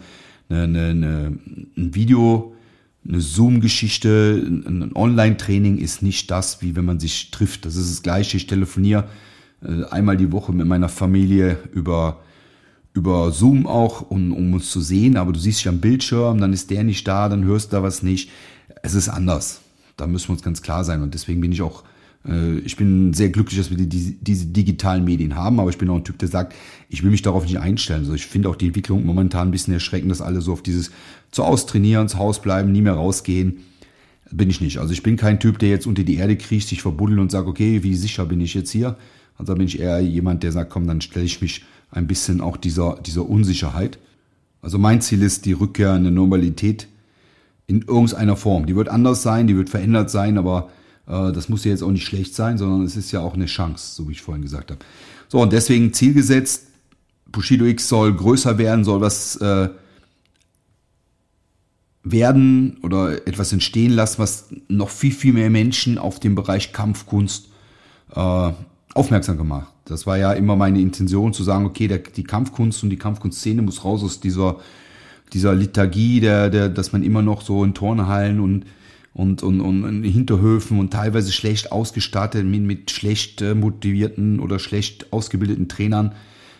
[0.49, 1.39] eine, eine,
[1.77, 2.53] ein Video,
[3.07, 7.65] eine Zoom-Geschichte, ein Online-Training ist nicht das, wie wenn man sich trifft.
[7.65, 8.37] Das ist das Gleiche.
[8.37, 9.05] Ich telefoniere
[9.63, 12.19] äh, einmal die Woche mit meiner Familie über,
[12.97, 15.17] über Zoom auch, um, um uns zu sehen.
[15.17, 17.83] Aber du siehst dich am Bildschirm, dann ist der nicht da, dann hörst du da
[17.83, 18.29] was nicht.
[18.81, 19.61] Es ist anders.
[19.95, 21.01] Da müssen wir uns ganz klar sein.
[21.01, 21.83] Und deswegen bin ich auch
[22.27, 25.89] äh, ich bin sehr glücklich, dass wir die, diese digitalen Medien haben, aber ich bin
[25.89, 26.55] auch ein Typ, der sagt,
[26.89, 28.01] ich will mich darauf nicht einstellen.
[28.01, 30.91] Also ich finde auch die Entwicklung momentan ein bisschen erschreckend, dass alle so auf dieses
[31.31, 33.59] zu austrainieren, zu Hause bleiben, nie mehr rausgehen.
[34.31, 34.79] Bin ich nicht.
[34.79, 37.47] Also ich bin kein Typ, der jetzt unter die Erde kriecht, sich verbuddelt und sagt,
[37.47, 38.97] okay, wie sicher bin ich jetzt hier?
[39.37, 42.57] Also bin ich eher jemand, der sagt, komm, dann stelle ich mich ein bisschen auch
[42.57, 43.99] dieser, dieser Unsicherheit.
[44.61, 46.87] Also mein Ziel ist die Rückkehr in eine Normalität
[47.67, 48.65] in irgendeiner Form.
[48.65, 50.69] Die wird anders sein, die wird verändert sein, aber
[51.07, 53.45] äh, das muss ja jetzt auch nicht schlecht sein, sondern es ist ja auch eine
[53.45, 54.79] Chance, so wie ich vorhin gesagt habe.
[55.27, 56.67] So, und deswegen Ziel gesetzt,
[57.31, 59.69] Bushido X soll größer werden, soll was äh,
[62.03, 67.49] werden oder etwas entstehen lassen, was noch viel, viel mehr Menschen auf den Bereich Kampfkunst
[68.15, 68.51] äh,
[68.93, 69.73] aufmerksam gemacht.
[69.87, 73.61] Das war ja immer meine Intention zu sagen, okay, der, die Kampfkunst und die Kampfkunstszene
[73.61, 74.57] muss raus aus dieser,
[75.33, 78.65] dieser Lethargie, der, der, dass man immer noch so in Turnhallen und
[79.17, 84.59] und, und, und in Hinterhöfen und teilweise schlecht ausgestattet mit, mit schlecht äh, motivierten oder
[84.59, 86.11] schlecht ausgebildeten Trainern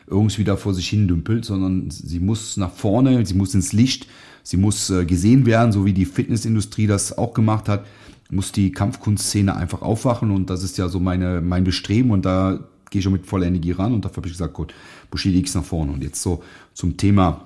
[0.07, 4.07] irgendwie da vor sich hin dümpelt, sondern sie muss nach vorne, sie muss ins Licht,
[4.41, 7.85] sie muss äh, gesehen werden, so wie die Fitnessindustrie das auch gemacht hat,
[8.31, 12.59] muss die Kampfkunstszene einfach aufwachen und das ist ja so meine, mein Bestreben und da
[12.89, 14.73] gehe schon mit voller Energie ran und dafür habe ich gesagt, gut,
[15.11, 17.45] Bushido X nach vorne und jetzt so zum Thema,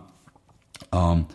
[0.92, 1.26] ähm,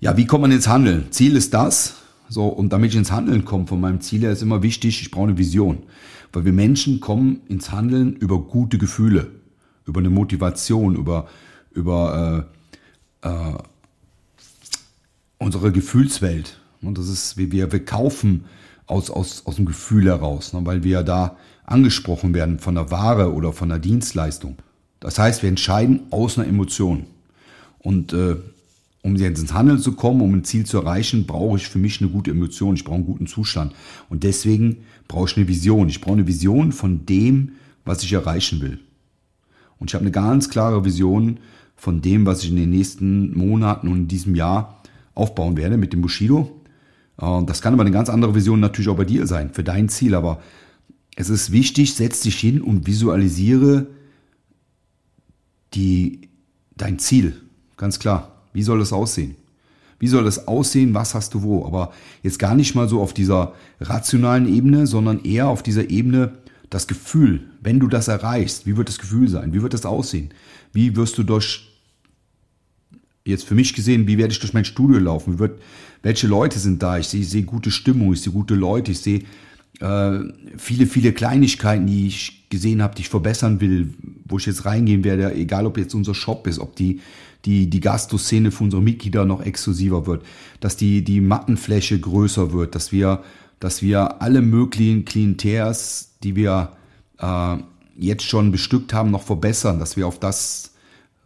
[0.00, 1.10] ja, wie kommt man ins Handeln?
[1.10, 1.96] Ziel ist das,
[2.28, 5.10] so, und damit ich ins Handeln komme von meinem Ziel her, ist immer wichtig, ich
[5.10, 5.78] brauche eine Vision.
[6.32, 9.32] Weil wir Menschen kommen ins Handeln über gute Gefühle,
[9.86, 11.26] über eine Motivation, über,
[11.72, 12.46] über
[13.22, 13.54] äh, äh,
[15.38, 16.60] unsere Gefühlswelt.
[16.82, 18.44] Und das ist, wie wir, wir kaufen
[18.86, 21.36] aus, aus, aus dem Gefühl heraus, ne, weil wir da
[21.68, 24.56] angesprochen werden von der Ware oder von der Dienstleistung.
[25.00, 27.04] Das heißt, wir entscheiden aus einer Emotion.
[27.78, 28.36] Und äh,
[29.02, 32.00] um jetzt ins Handeln zu kommen, um ein Ziel zu erreichen, brauche ich für mich
[32.00, 33.74] eine gute Emotion, ich brauche einen guten Zustand.
[34.08, 35.88] Und deswegen brauche ich eine Vision.
[35.88, 37.52] Ich brauche eine Vision von dem,
[37.84, 38.80] was ich erreichen will.
[39.78, 41.38] Und ich habe eine ganz klare Vision
[41.76, 44.82] von dem, was ich in den nächsten Monaten und in diesem Jahr
[45.14, 46.60] aufbauen werde mit dem Bushido.
[47.20, 49.88] Äh, das kann aber eine ganz andere Vision natürlich auch bei dir sein, für dein
[49.88, 50.14] Ziel.
[50.14, 50.40] Aber
[51.20, 53.88] es ist wichtig, setz dich hin und visualisiere
[55.74, 56.28] die,
[56.76, 57.34] dein Ziel.
[57.76, 58.44] Ganz klar.
[58.52, 59.34] Wie soll das aussehen?
[59.98, 60.94] Wie soll das aussehen?
[60.94, 61.66] Was hast du wo?
[61.66, 66.38] Aber jetzt gar nicht mal so auf dieser rationalen Ebene, sondern eher auf dieser Ebene
[66.70, 67.50] das Gefühl.
[67.60, 69.52] Wenn du das erreichst, wie wird das Gefühl sein?
[69.52, 70.30] Wie wird das aussehen?
[70.72, 71.68] Wie wirst du durch,
[73.24, 75.34] jetzt für mich gesehen, wie werde ich durch mein Studio laufen?
[75.34, 75.60] Wie wird,
[76.04, 76.96] welche Leute sind da?
[76.96, 79.24] Ich sehe, ich sehe gute Stimmung, ich sehe gute Leute, ich sehe
[79.78, 85.04] viele, viele Kleinigkeiten, die ich gesehen habe, die ich verbessern will, wo ich jetzt reingehen
[85.04, 87.00] werde, egal ob jetzt unser Shop ist, ob die
[87.44, 90.24] die, die Gastoszene für unsere Mitglieder noch exklusiver wird,
[90.60, 93.22] dass die, die Mattenfläche größer wird, dass wir,
[93.60, 96.72] dass wir alle möglichen Klienters, die wir
[97.18, 97.56] äh,
[97.96, 100.72] jetzt schon bestückt haben, noch verbessern, dass wir auf das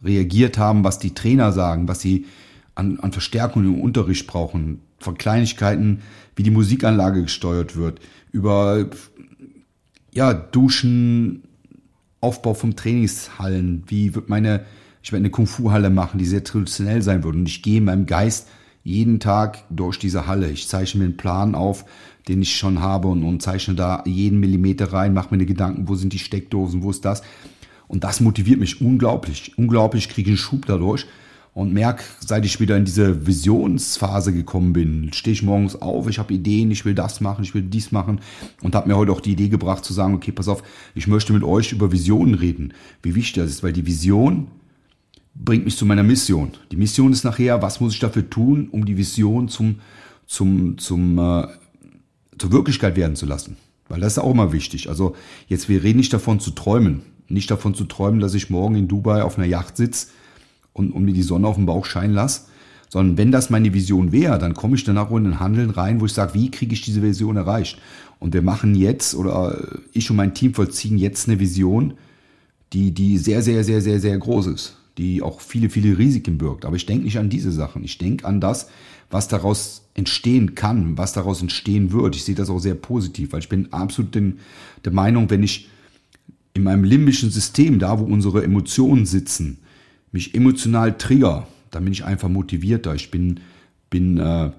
[0.03, 2.25] reagiert haben, was die Trainer sagen, was sie
[2.75, 6.01] an, an Verstärkung im Unterricht brauchen, von Kleinigkeiten,
[6.35, 7.99] wie die Musikanlage gesteuert wird,
[8.33, 8.87] über
[10.11, 11.43] ja, Duschen,
[12.19, 14.65] Aufbau vom Trainingshallen, wie wird meine
[15.03, 17.35] ich werde eine Kung-Fu-Halle machen, die sehr traditionell sein wird.
[17.35, 18.47] Und ich gehe in meinem Geist
[18.85, 20.49] jeden Tag durch diese Halle.
[20.49, 21.83] Ich zeichne mir einen Plan auf,
[22.29, 25.89] den ich schon habe und, und zeichne da jeden Millimeter rein, mache mir eine Gedanken,
[25.89, 27.21] wo sind die Steckdosen, wo ist das.
[27.89, 29.57] Und das motiviert mich unglaublich.
[29.57, 31.05] Unglaublich kriege ich einen Schub dadurch
[31.53, 36.17] und merke, seit ich wieder in diese Visionsphase gekommen bin, stehe ich morgens auf, ich
[36.17, 38.21] habe Ideen, ich will das machen, ich will dies machen
[38.61, 40.63] und habe mir heute auch die Idee gebracht zu sagen, okay, pass auf,
[40.95, 44.47] ich möchte mit euch über Visionen reden, wie wichtig das ist, weil die Vision
[45.35, 46.51] bringt mich zu meiner Mission.
[46.71, 49.79] Die Mission ist nachher, was muss ich dafür tun, um die Vision zum,
[50.25, 51.47] zum, zum, äh,
[52.37, 53.57] zur Wirklichkeit werden zu lassen.
[53.89, 54.89] Weil das ist auch immer wichtig.
[54.89, 55.15] Also
[55.47, 57.01] jetzt, wir reden nicht davon zu träumen.
[57.29, 60.07] Nicht davon zu träumen, dass ich morgen in Dubai auf einer Yacht sitze
[60.73, 62.41] und, und mir die Sonne auf dem Bauch scheinen lasse.
[62.89, 66.05] Sondern wenn das meine Vision wäre, dann komme ich danach in den Handeln rein, wo
[66.05, 67.79] ich sage, wie kriege ich diese Vision erreicht?
[68.19, 71.93] Und wir machen jetzt, oder ich und mein Team vollziehen jetzt eine Vision,
[72.71, 76.65] die, die sehr, sehr, sehr, sehr, sehr groß ist die auch viele, viele Risiken birgt.
[76.65, 77.83] Aber ich denke nicht an diese Sachen.
[77.83, 78.69] Ich denke an das,
[79.09, 82.15] was daraus entstehen kann, was daraus entstehen wird.
[82.15, 84.39] Ich sehe das auch sehr positiv, weil ich bin absolut den,
[84.85, 85.69] der Meinung, wenn ich
[86.53, 89.59] in meinem limbischen System, da wo unsere Emotionen sitzen,
[90.13, 92.95] mich emotional trigger, dann bin ich einfach motivierter.
[92.95, 93.41] Ich bin,
[93.89, 94.51] bin äh,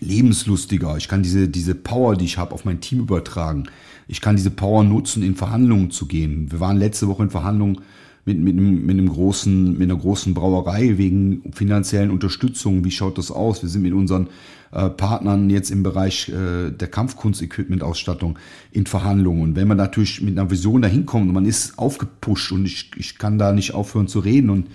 [0.00, 0.96] lebenslustiger.
[0.98, 3.68] Ich kann diese, diese Power, die ich habe, auf mein Team übertragen.
[4.08, 6.50] Ich kann diese Power nutzen, in Verhandlungen zu gehen.
[6.52, 7.80] Wir waren letzte Woche in Verhandlungen
[8.26, 12.84] mit, mit, mit, einem großen, mit einer großen Brauerei wegen finanziellen Unterstützung.
[12.84, 13.62] Wie schaut das aus?
[13.62, 14.28] Wir sind mit unseren
[14.72, 18.36] äh, Partnern jetzt im Bereich äh, der Kampfkunst-Equipment-Ausstattung
[18.72, 19.42] in Verhandlungen.
[19.42, 22.90] Und wenn man natürlich mit einer Vision dahin kommt und man ist aufgepusht und ich,
[22.96, 24.66] ich kann da nicht aufhören zu reden und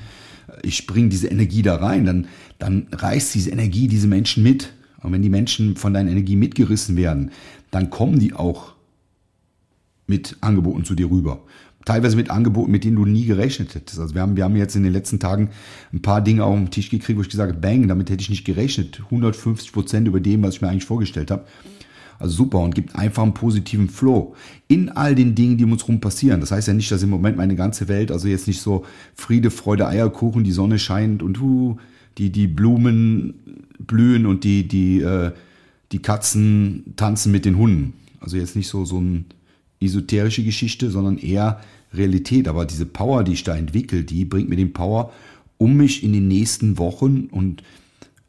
[0.63, 4.73] ich bringe diese Energie da rein, dann, dann reißt diese Energie diese Menschen mit.
[5.03, 7.31] Und wenn die Menschen von deiner Energie mitgerissen werden,
[7.69, 8.73] dann kommen die auch
[10.07, 11.41] mit Angeboten zu dir rüber.
[11.85, 13.99] Teilweise mit Angeboten, mit denen du nie gerechnet hättest.
[13.99, 15.49] Also wir haben, wir haben jetzt in den letzten Tagen
[15.91, 18.29] ein paar Dinge auf den Tisch gekriegt, wo ich gesagt habe, bang, damit hätte ich
[18.29, 19.01] nicht gerechnet.
[19.05, 21.45] 150 Prozent über dem, was ich mir eigentlich vorgestellt habe.
[22.21, 24.35] Also super und gibt einfach einen positiven Flow
[24.67, 26.39] in all den Dingen, die um uns rum passieren.
[26.39, 29.49] Das heißt ja nicht, dass im Moment meine ganze Welt, also jetzt nicht so Friede,
[29.49, 31.77] Freude, Eierkuchen, die Sonne scheint und uh,
[32.19, 33.33] die, die Blumen
[33.79, 35.31] blühen und die, die, äh,
[35.91, 37.93] die Katzen tanzen mit den Hunden.
[38.19, 39.23] Also jetzt nicht so, so eine
[39.81, 41.59] esoterische Geschichte, sondern eher
[41.93, 42.47] Realität.
[42.47, 45.11] Aber diese Power, die ich da entwickle, die bringt mir den Power,
[45.57, 47.63] um mich in den nächsten Wochen und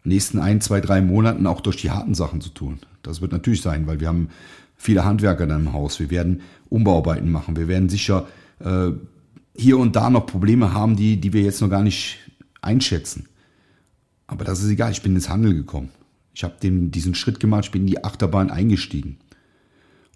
[0.05, 2.79] nächsten ein, zwei, drei Monaten auch durch die harten Sachen zu tun.
[3.03, 4.29] Das wird natürlich sein, weil wir haben
[4.77, 6.01] viele Handwerker dann im Haus.
[6.01, 7.57] Wir werden Umbauarbeiten machen.
[7.57, 8.27] Wir werden sicher
[8.61, 8.91] äh,
[9.55, 12.19] hier und da noch Probleme haben, die, die wir jetzt noch gar nicht
[12.63, 13.27] einschätzen.
[14.27, 14.93] Aber das ist egal.
[14.93, 15.91] Ich bin ins Handel gekommen.
[16.35, 17.67] Ich habe diesen Schritt gemacht.
[17.67, 19.19] Ich bin in die Achterbahn eingestiegen.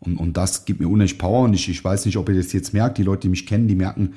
[0.06, 1.44] Und, und das gibt mir unheimlich Power.
[1.44, 2.98] Und ich, ich weiß nicht, ob ihr das jetzt merkt.
[2.98, 4.14] Die Leute, die mich kennen, die merken,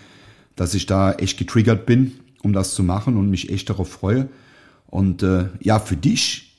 [0.55, 4.29] dass ich da echt getriggert bin, um das zu machen und mich echt darauf freue.
[4.87, 6.57] Und äh, ja, für dich,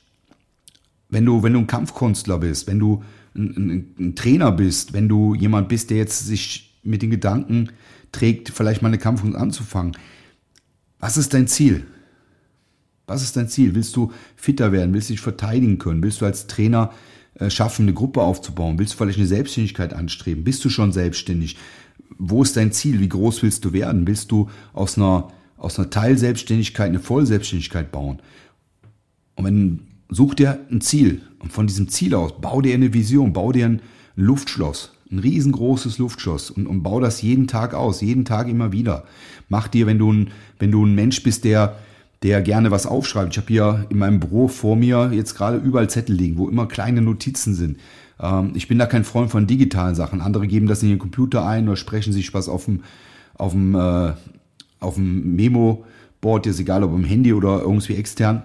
[1.08, 3.02] wenn du, wenn du ein Kampfkünstler bist, wenn du
[3.34, 7.70] ein, ein, ein Trainer bist, wenn du jemand bist, der jetzt sich mit den Gedanken
[8.12, 9.96] trägt, vielleicht mal eine Kampfkunst anzufangen,
[10.98, 11.86] was ist dein Ziel?
[13.06, 13.74] Was ist dein Ziel?
[13.74, 14.94] Willst du fitter werden?
[14.94, 16.02] Willst du dich verteidigen können?
[16.02, 16.92] Willst du als Trainer
[17.48, 18.78] schaffen, eine Gruppe aufzubauen?
[18.78, 20.44] Willst du vielleicht eine Selbstständigkeit anstreben?
[20.44, 21.56] Bist du schon selbstständig?
[22.18, 23.00] Wo ist dein Ziel?
[23.00, 24.06] Wie groß willst du werden?
[24.06, 28.20] Willst du aus einer, aus einer Teilselbstständigkeit eine Vollselbstständigkeit bauen?
[29.36, 31.22] Und wenn, such dir ein Ziel.
[31.38, 33.80] Und von diesem Ziel aus, bau dir eine Vision, bau dir ein
[34.16, 39.04] Luftschloss, ein riesengroßes Luftschloss und, und bau das jeden Tag aus, jeden Tag immer wieder.
[39.48, 41.78] Mach dir, wenn du ein, wenn du ein Mensch bist, der,
[42.22, 43.32] der gerne was aufschreibt.
[43.32, 46.66] Ich habe hier in meinem Büro vor mir jetzt gerade überall Zettel liegen, wo immer
[46.66, 47.78] kleine Notizen sind.
[48.20, 50.20] Ähm, ich bin da kein Freund von digitalen Sachen.
[50.20, 52.82] Andere geben das in den Computer ein oder sprechen sich was auf dem,
[53.34, 54.12] auf dem, äh,
[54.80, 58.42] auf dem Memo-Board, ist egal ob im Handy oder irgendwie extern.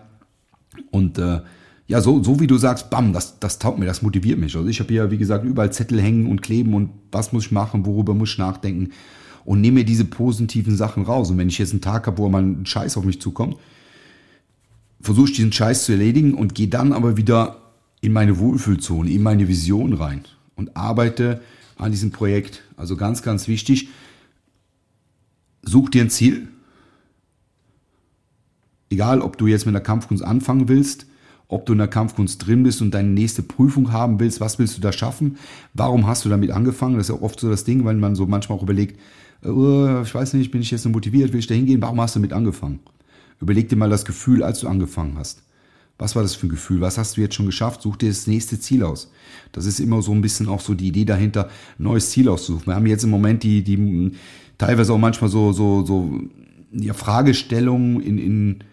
[0.92, 1.42] Und äh,
[1.88, 4.56] ja, so, so wie du sagst, bam, das, das taugt mir, das motiviert mich.
[4.56, 7.52] Also ich habe hier, wie gesagt, überall Zettel hängen und kleben und was muss ich
[7.52, 8.92] machen, worüber muss ich nachdenken
[9.46, 11.30] und nehme mir diese positiven Sachen raus.
[11.30, 13.56] Und wenn ich jetzt einen Tag habe, wo mal ein Scheiß auf mich zukommt,
[15.00, 17.62] versuche ich diesen Scheiß zu erledigen und gehe dann aber wieder
[18.02, 21.42] in meine Wohlfühlzone, in meine Vision rein und arbeite
[21.78, 22.64] an diesem Projekt.
[22.76, 23.90] Also ganz, ganz wichtig,
[25.62, 26.48] such dir ein Ziel.
[28.90, 31.06] Egal, ob du jetzt mit der Kampfkunst anfangen willst,
[31.48, 34.78] ob du in der Kampfkunst drin bist und deine nächste Prüfung haben willst, was willst
[34.78, 35.38] du da schaffen?
[35.74, 36.98] Warum hast du damit angefangen?
[36.98, 39.00] Das ist ja oft so das Ding, weil man so manchmal auch überlegt,
[39.46, 41.82] uh, ich weiß nicht, bin ich jetzt so motiviert, will ich da hingehen?
[41.82, 42.80] Warum hast du damit angefangen?
[43.42, 45.44] Überleg dir mal das Gefühl, als du angefangen hast.
[45.98, 46.82] Was war das für ein Gefühl?
[46.82, 47.82] Was hast du jetzt schon geschafft?
[47.82, 49.12] Such dir das nächste Ziel aus.
[49.54, 51.46] Das ist immer so ein bisschen auch so die Idee dahinter,
[51.80, 52.68] ein neues Ziel auszusuchen.
[52.68, 54.12] Wir haben jetzt im Moment die, die
[54.58, 56.20] teilweise auch manchmal so, so, so
[56.72, 58.64] ja, Fragestellungen in, in,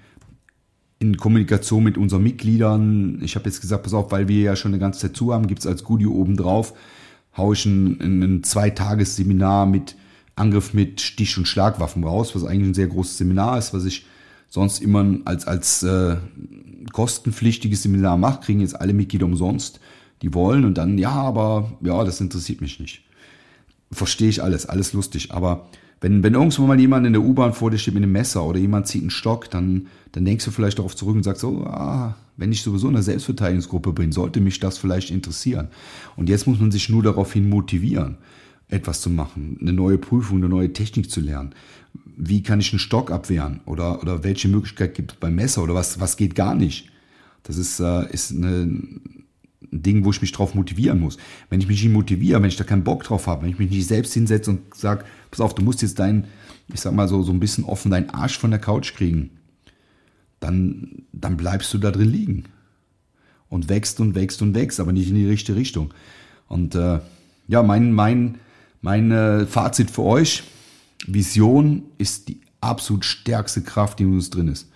[0.99, 3.21] in Kommunikation mit unseren Mitgliedern.
[3.23, 5.47] Ich habe jetzt gesagt, pass auf, weil wir ja schon eine ganze Zeit zu haben,
[5.47, 6.75] gibt's als Goodie oben drauf,
[7.37, 9.97] hau ich ein, ein, ein Zweitagesseminar mit
[10.37, 14.07] Angriff mit Stich- und Schlagwaffen raus, was eigentlich ein sehr großes Seminar ist, was ich
[14.49, 16.17] sonst immer als, als äh,
[16.93, 19.81] kostenpflichtiges Seminar mache, kriegen jetzt alle Mitglieder umsonst,
[20.23, 23.03] die wollen und dann, ja, aber ja, das interessiert mich nicht.
[23.91, 25.69] Verstehe ich alles, alles lustig, aber
[26.01, 28.59] wenn, wenn irgendwann mal jemand in der U-Bahn vor dir steht mit einem Messer oder
[28.59, 32.17] jemand zieht einen Stock, dann, dann denkst du vielleicht darauf zurück und sagst so, ah,
[32.37, 35.69] wenn ich sowieso in einer Selbstverteidigungsgruppe bin, sollte mich das vielleicht interessieren.
[36.17, 38.17] Und jetzt muss man sich nur daraufhin motivieren
[38.73, 41.55] etwas zu machen, eine neue Prüfung, eine neue Technik zu lernen.
[42.17, 43.61] Wie kann ich einen Stock abwehren?
[43.67, 45.63] Oder, oder welche Möglichkeit gibt es beim Messer?
[45.63, 46.91] Oder was, was geht gar nicht?
[47.43, 49.25] Das ist, äh, ist eine, ein
[49.71, 51.19] Ding, wo ich mich drauf motivieren muss.
[51.51, 53.71] Wenn ich mich nicht motiviere, wenn ich da keinen Bock drauf habe, wenn ich mich
[53.71, 56.27] nicht selbst hinsetze und sage, pass auf, du musst jetzt dein,
[56.73, 59.31] ich sag mal so, so ein bisschen offen deinen Arsch von der Couch kriegen,
[60.41, 62.45] dann, dann bleibst du da drin liegen.
[63.49, 65.93] Und wächst und wächst und wächst, aber nicht in die richtige Richtung.
[66.49, 67.01] Und äh,
[67.49, 68.39] ja, mein, mein,
[68.83, 70.43] mein äh, Fazit für euch,
[71.07, 74.69] Vision ist die absolut stärkste Kraft, die in uns drin ist.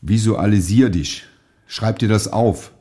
[0.00, 1.24] Visualisier dich.
[1.66, 2.72] Schreib dir das auf.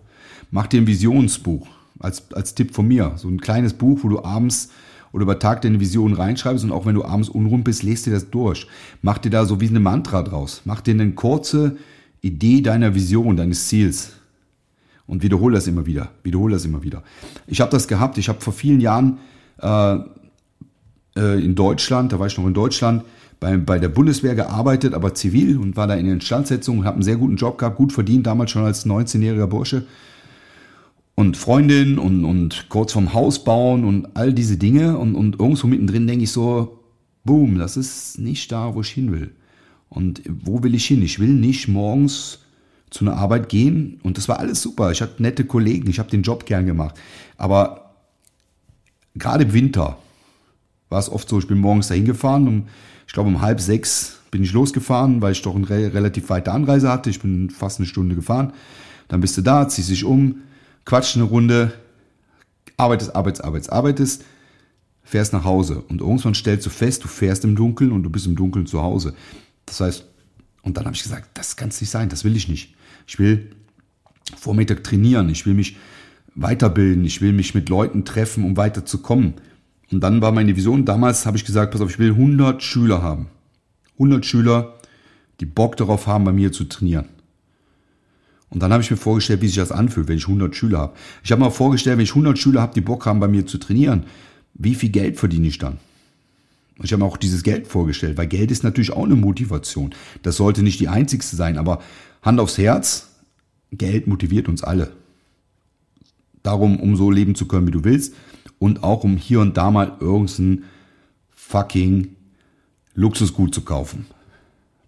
[0.49, 1.67] mach dir ein Visionsbuch
[1.99, 3.13] als, als Tipp von mir.
[3.17, 4.69] So ein kleines Buch, wo du abends
[5.11, 8.13] oder über Tag deine Vision reinschreibst und auch wenn du abends unrund bist, lest dir
[8.13, 8.67] das durch.
[9.01, 10.61] Mach dir da so wie eine Mantra draus.
[10.65, 11.77] Mach dir eine kurze
[12.21, 14.13] Idee deiner Vision, deines Ziels.
[15.05, 16.11] Und wiederhole das immer wieder.
[16.23, 17.03] Wiederhole das immer wieder.
[17.47, 18.17] Ich habe das gehabt.
[18.17, 19.19] Ich habe vor vielen Jahren
[19.57, 19.97] äh,
[21.15, 23.03] äh, in Deutschland, da war ich noch in Deutschland,
[23.39, 26.95] bei, bei der Bundeswehr gearbeitet, aber zivil und war da in der Instandsetzung und habe
[26.95, 29.85] einen sehr guten Job gehabt, gut verdient, damals schon als 19-jähriger Bursche
[31.15, 34.97] und Freundin und, und kurz vorm Haus bauen und all diese Dinge.
[34.97, 36.79] Und, und irgendwo mittendrin denke ich so,
[37.23, 39.31] boom, das ist nicht da, wo ich hin will.
[39.89, 41.01] Und wo will ich hin?
[41.03, 42.39] Ich will nicht morgens
[42.89, 43.99] zu einer Arbeit gehen.
[44.03, 44.91] Und das war alles super.
[44.91, 46.95] Ich hatte nette Kollegen, ich habe den Job gern gemacht.
[47.37, 47.93] Aber
[49.15, 49.97] gerade im Winter
[50.91, 52.67] war es oft so, ich bin morgens dahin gefahren, um,
[53.07, 56.89] ich glaube um halb sechs bin ich losgefahren, weil ich doch eine relativ weite Anreise
[56.89, 57.09] hatte.
[57.09, 58.53] Ich bin fast eine Stunde gefahren.
[59.09, 60.41] Dann bist du da, ziehst dich um,
[60.85, 61.73] quatscht eine Runde,
[62.77, 64.25] arbeitest, arbeitest, arbeitest, arbeitest,
[65.03, 68.25] fährst nach Hause und irgendwann stellst du fest, du fährst im Dunkeln und du bist
[68.25, 69.13] im Dunkeln zu Hause.
[69.65, 70.05] Das heißt,
[70.63, 72.75] und dann habe ich gesagt, das kann es nicht sein, das will ich nicht.
[73.07, 73.51] Ich will
[74.37, 75.77] Vormittag trainieren, ich will mich
[76.35, 79.33] weiterbilden, ich will mich mit Leuten treffen, um weiterzukommen.
[79.91, 83.01] Und dann war meine Vision, damals habe ich gesagt, pass auf, ich will 100 Schüler
[83.01, 83.27] haben.
[83.93, 84.75] 100 Schüler,
[85.39, 87.05] die Bock darauf haben, bei mir zu trainieren.
[88.49, 90.93] Und dann habe ich mir vorgestellt, wie sich das anfühlt, wenn ich 100 Schüler habe.
[91.23, 93.57] Ich habe mir vorgestellt, wenn ich 100 Schüler habe, die Bock haben, bei mir zu
[93.57, 94.03] trainieren,
[94.53, 95.77] wie viel Geld verdiene ich dann?
[96.77, 99.93] Und ich habe mir auch dieses Geld vorgestellt, weil Geld ist natürlich auch eine Motivation.
[100.23, 101.81] Das sollte nicht die einzigste sein, aber
[102.21, 103.09] Hand aufs Herz,
[103.71, 104.91] Geld motiviert uns alle.
[106.43, 108.15] Darum, um so leben zu können, wie du willst.
[108.61, 110.65] Und auch um hier und da mal irgendein
[111.31, 112.09] fucking
[112.93, 114.05] Luxusgut zu kaufen.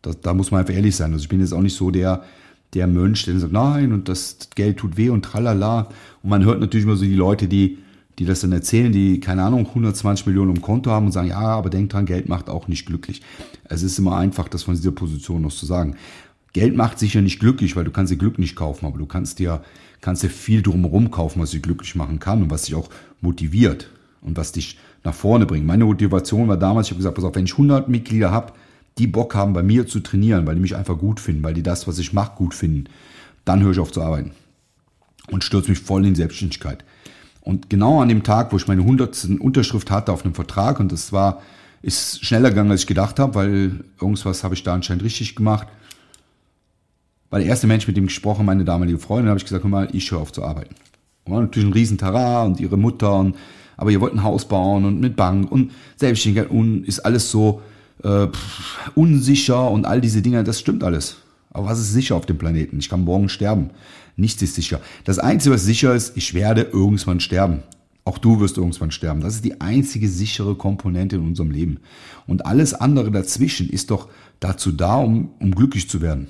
[0.04, 1.12] Das, da muss man einfach ehrlich sein.
[1.12, 2.24] Also ich bin jetzt auch nicht so der,
[2.76, 5.90] der Mönch, der sagt, nein, und das Geld tut weh und tralala.
[6.22, 7.80] Und man hört natürlich immer so die Leute, die,
[8.20, 11.40] die das dann erzählen, die, keine Ahnung, 120 Millionen im Konto haben und sagen, ja,
[11.40, 13.24] aber denk dran, Geld macht auch nicht glücklich.
[13.64, 15.96] Es ist immer einfach, das von dieser Position noch zu sagen.
[16.54, 19.40] Geld macht sicher nicht glücklich, weil du kannst dir Glück nicht kaufen, aber du kannst
[19.40, 19.64] dir,
[20.02, 22.90] kannst dir viel drumherum kaufen, was dich glücklich machen kann und was dich auch
[23.22, 23.90] motiviert
[24.22, 25.66] und was dich nach vorne bringt.
[25.66, 28.54] Meine Motivation war damals, ich habe gesagt, pass auf, wenn ich 100 Mitglieder habe,
[29.00, 31.64] die Bock haben, bei mir zu trainieren, weil die mich einfach gut finden, weil die
[31.64, 32.86] das, was ich mache, gut finden,
[33.44, 34.32] dann höre ich auf zu arbeiten
[35.32, 36.86] und stürze mich voll in Selbstständigkeit.
[37.42, 39.40] Und genau an dem Tag, wo ich meine 100.
[39.40, 41.42] Unterschrift hatte auf einem Vertrag, und das war,
[41.82, 45.68] ist schneller gegangen, als ich gedacht habe, weil irgendwas habe ich da anscheinend richtig gemacht,
[47.34, 49.72] war der erste Mensch, mit dem ich gesprochen meine damalige Freundin, habe ich gesagt, guck
[49.72, 50.76] mal, ich höre auf zu arbeiten.
[51.24, 53.36] Und natürlich ein riesen Tara und ihre Mutter und,
[53.76, 57.64] aber ihr wollt ein Haus bauen und mit Bank und Selbstständigkeit und ist alles so,
[58.04, 61.16] äh, pff, unsicher und all diese Dinge, das stimmt alles.
[61.50, 62.78] Aber was ist sicher auf dem Planeten?
[62.78, 63.72] Ich kann morgen sterben.
[64.16, 64.80] Nichts ist sicher.
[65.04, 67.64] Das Einzige, was sicher ist, ich werde irgendwann sterben.
[68.06, 69.22] Auch du wirst irgendwann sterben.
[69.22, 71.80] Das ist die einzige sichere Komponente in unserem Leben.
[72.28, 74.08] Und alles andere dazwischen ist doch
[74.40, 76.28] dazu da, um, um glücklich zu werden.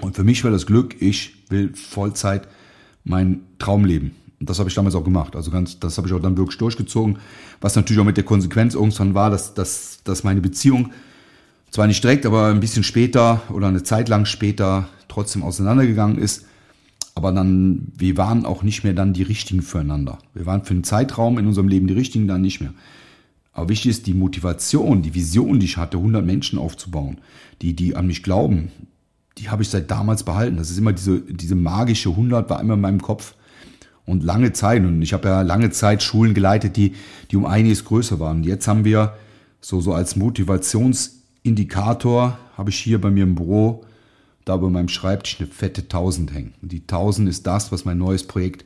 [0.00, 2.48] Und für mich war das Glück, ich will Vollzeit
[3.04, 4.12] mein Traum leben.
[4.38, 5.36] Und das habe ich damals auch gemacht.
[5.36, 7.18] Also ganz, das habe ich auch dann wirklich durchgezogen.
[7.60, 10.92] Was natürlich auch mit der Konsequenz irgendwann war, dass, dass, dass meine Beziehung
[11.70, 16.46] zwar nicht direkt, aber ein bisschen später oder eine Zeit lang später trotzdem auseinandergegangen ist.
[17.14, 20.18] Aber dann, wir waren auch nicht mehr dann die Richtigen füreinander.
[20.32, 22.72] Wir waren für einen Zeitraum in unserem Leben die Richtigen, dann nicht mehr.
[23.52, 27.18] Aber wichtig ist die Motivation, die Vision, die ich hatte, 100 Menschen aufzubauen,
[27.60, 28.70] die, die an mich glauben,
[29.40, 30.58] die habe ich seit damals behalten.
[30.58, 33.34] Das ist immer diese, diese magische 100 war immer in meinem Kopf
[34.04, 34.84] und lange Zeit.
[34.84, 36.94] Und ich habe ja lange Zeit Schulen geleitet, die,
[37.30, 38.38] die um einiges größer waren.
[38.38, 39.14] Und jetzt haben wir
[39.60, 43.84] so, so als Motivationsindikator, habe ich hier bei mir im Büro,
[44.44, 46.54] da bei meinem Schreibtisch eine fette 1000 hängen.
[46.60, 48.64] Und die 1000 ist das, was mein neues Projekt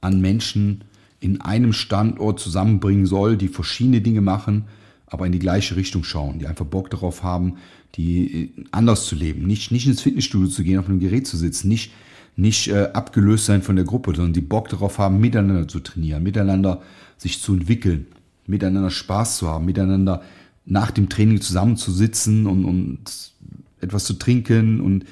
[0.00, 0.84] an Menschen
[1.20, 4.66] in einem Standort zusammenbringen soll, die verschiedene Dinge machen,
[5.10, 7.56] aber in die gleiche Richtung schauen, die einfach Bock darauf haben,
[7.94, 11.68] die anders zu leben, nicht, nicht ins Fitnessstudio zu gehen, auf einem Gerät zu sitzen,
[11.68, 11.90] nicht
[12.38, 16.22] nicht äh, abgelöst sein von der Gruppe, sondern die Bock darauf haben, miteinander zu trainieren,
[16.22, 16.80] miteinander
[17.16, 18.06] sich zu entwickeln,
[18.46, 20.22] miteinander Spaß zu haben, miteinander
[20.64, 23.32] nach dem Training zusammenzusitzen und, und
[23.80, 25.04] etwas zu trinken und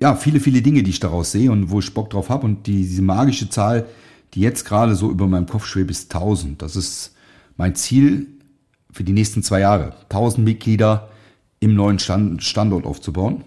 [0.00, 2.44] ja, viele, viele Dinge, die ich daraus sehe und wo ich Bock drauf habe.
[2.44, 3.86] Und die, diese magische Zahl,
[4.34, 6.60] die jetzt gerade so über meinem Kopf schwebt, ist 1000.
[6.60, 7.14] Das ist
[7.56, 8.26] mein Ziel
[8.94, 9.92] für die nächsten zwei Jahre.
[10.04, 11.08] 1000 Mitglieder
[11.58, 13.42] im neuen Stand, Standort aufzubauen.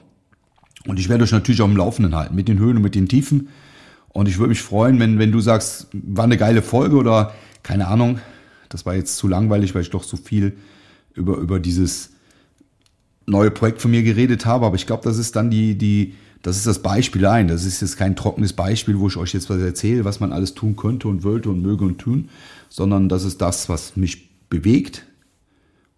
[0.85, 3.07] Und ich werde euch natürlich auch im Laufenden halten, mit den Höhen und mit den
[3.07, 3.47] Tiefen.
[4.09, 7.33] Und ich würde mich freuen, wenn, wenn du sagst, war eine geile Folge oder
[7.63, 8.19] keine Ahnung,
[8.67, 10.57] das war jetzt zu langweilig, weil ich doch so viel
[11.13, 12.11] über, über dieses
[13.25, 14.65] neue Projekt von mir geredet habe.
[14.65, 17.47] Aber ich glaube, das ist dann die, die, das ist das Beispiel ein.
[17.47, 20.53] Das ist jetzt kein trockenes Beispiel, wo ich euch jetzt was erzähle, was man alles
[20.55, 22.27] tun könnte und wollte und möge und tun,
[22.67, 25.05] sondern das ist das, was mich bewegt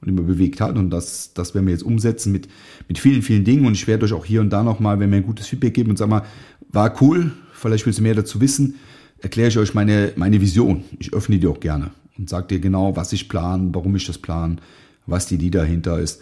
[0.01, 0.77] und immer bewegt hat.
[0.77, 2.47] Und das, das werden wir jetzt umsetzen mit,
[2.87, 3.65] mit vielen, vielen Dingen.
[3.65, 5.91] Und ich werde euch auch hier und da nochmal, wenn wir ein gutes Feedback geben
[5.91, 6.25] und sagen mal,
[6.71, 8.75] war cool, vielleicht willst du mehr dazu wissen,
[9.19, 10.83] erkläre ich euch meine, meine Vision.
[10.99, 14.17] Ich öffne die auch gerne und sage dir genau, was ich plane, warum ich das
[14.17, 14.57] plane,
[15.05, 16.21] was die Idee dahinter ist.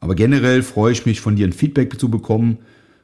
[0.00, 2.58] Aber generell freue ich mich, von dir ein Feedback zu bekommen.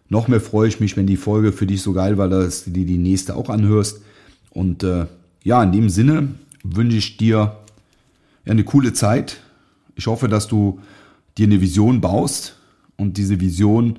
[0.08, 2.70] Noch mehr freue ich mich, wenn die Folge für dich so geil war, dass du
[2.70, 4.00] dir die nächste auch anhörst.
[4.50, 5.06] Und äh,
[5.44, 6.28] ja, in dem Sinne
[6.62, 7.56] wünsche ich dir
[8.46, 9.40] eine coole Zeit.
[9.96, 10.78] Ich hoffe, dass du
[11.36, 12.56] dir eine Vision baust
[12.96, 13.98] und diese Vision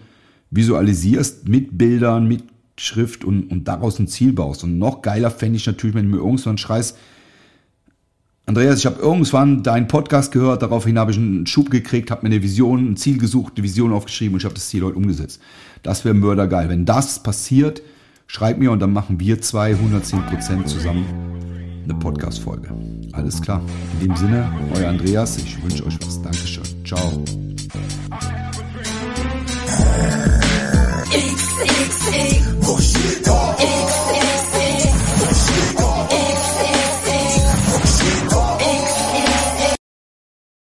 [0.52, 2.44] visualisierst mit Bildern, mit
[2.78, 4.64] Schrift und, und daraus ein Ziel baust.
[4.64, 6.98] Und noch geiler fände ich natürlich, wenn du mir irgendwann schreist,
[8.46, 12.34] Andreas, ich habe irgendwann deinen Podcast gehört, daraufhin habe ich einen Schub gekriegt, habe mir
[12.34, 15.42] eine Vision, ein Ziel gesucht, eine Vision aufgeschrieben und ich habe das Ziel heute umgesetzt.
[15.84, 16.70] Das wäre mördergeil.
[16.70, 17.82] Wenn das passiert,
[18.28, 21.06] schreib mir und dann machen wir 210 Prozent zusammen
[21.84, 22.70] eine Podcast-Folge.
[23.14, 23.62] Alles klar.
[23.94, 26.22] In dem Sinne, euer Andreas, ich wünsche euch was.
[26.22, 26.64] Dankeschön.
[26.86, 27.24] Ciao.
[31.10, 32.58] XXX,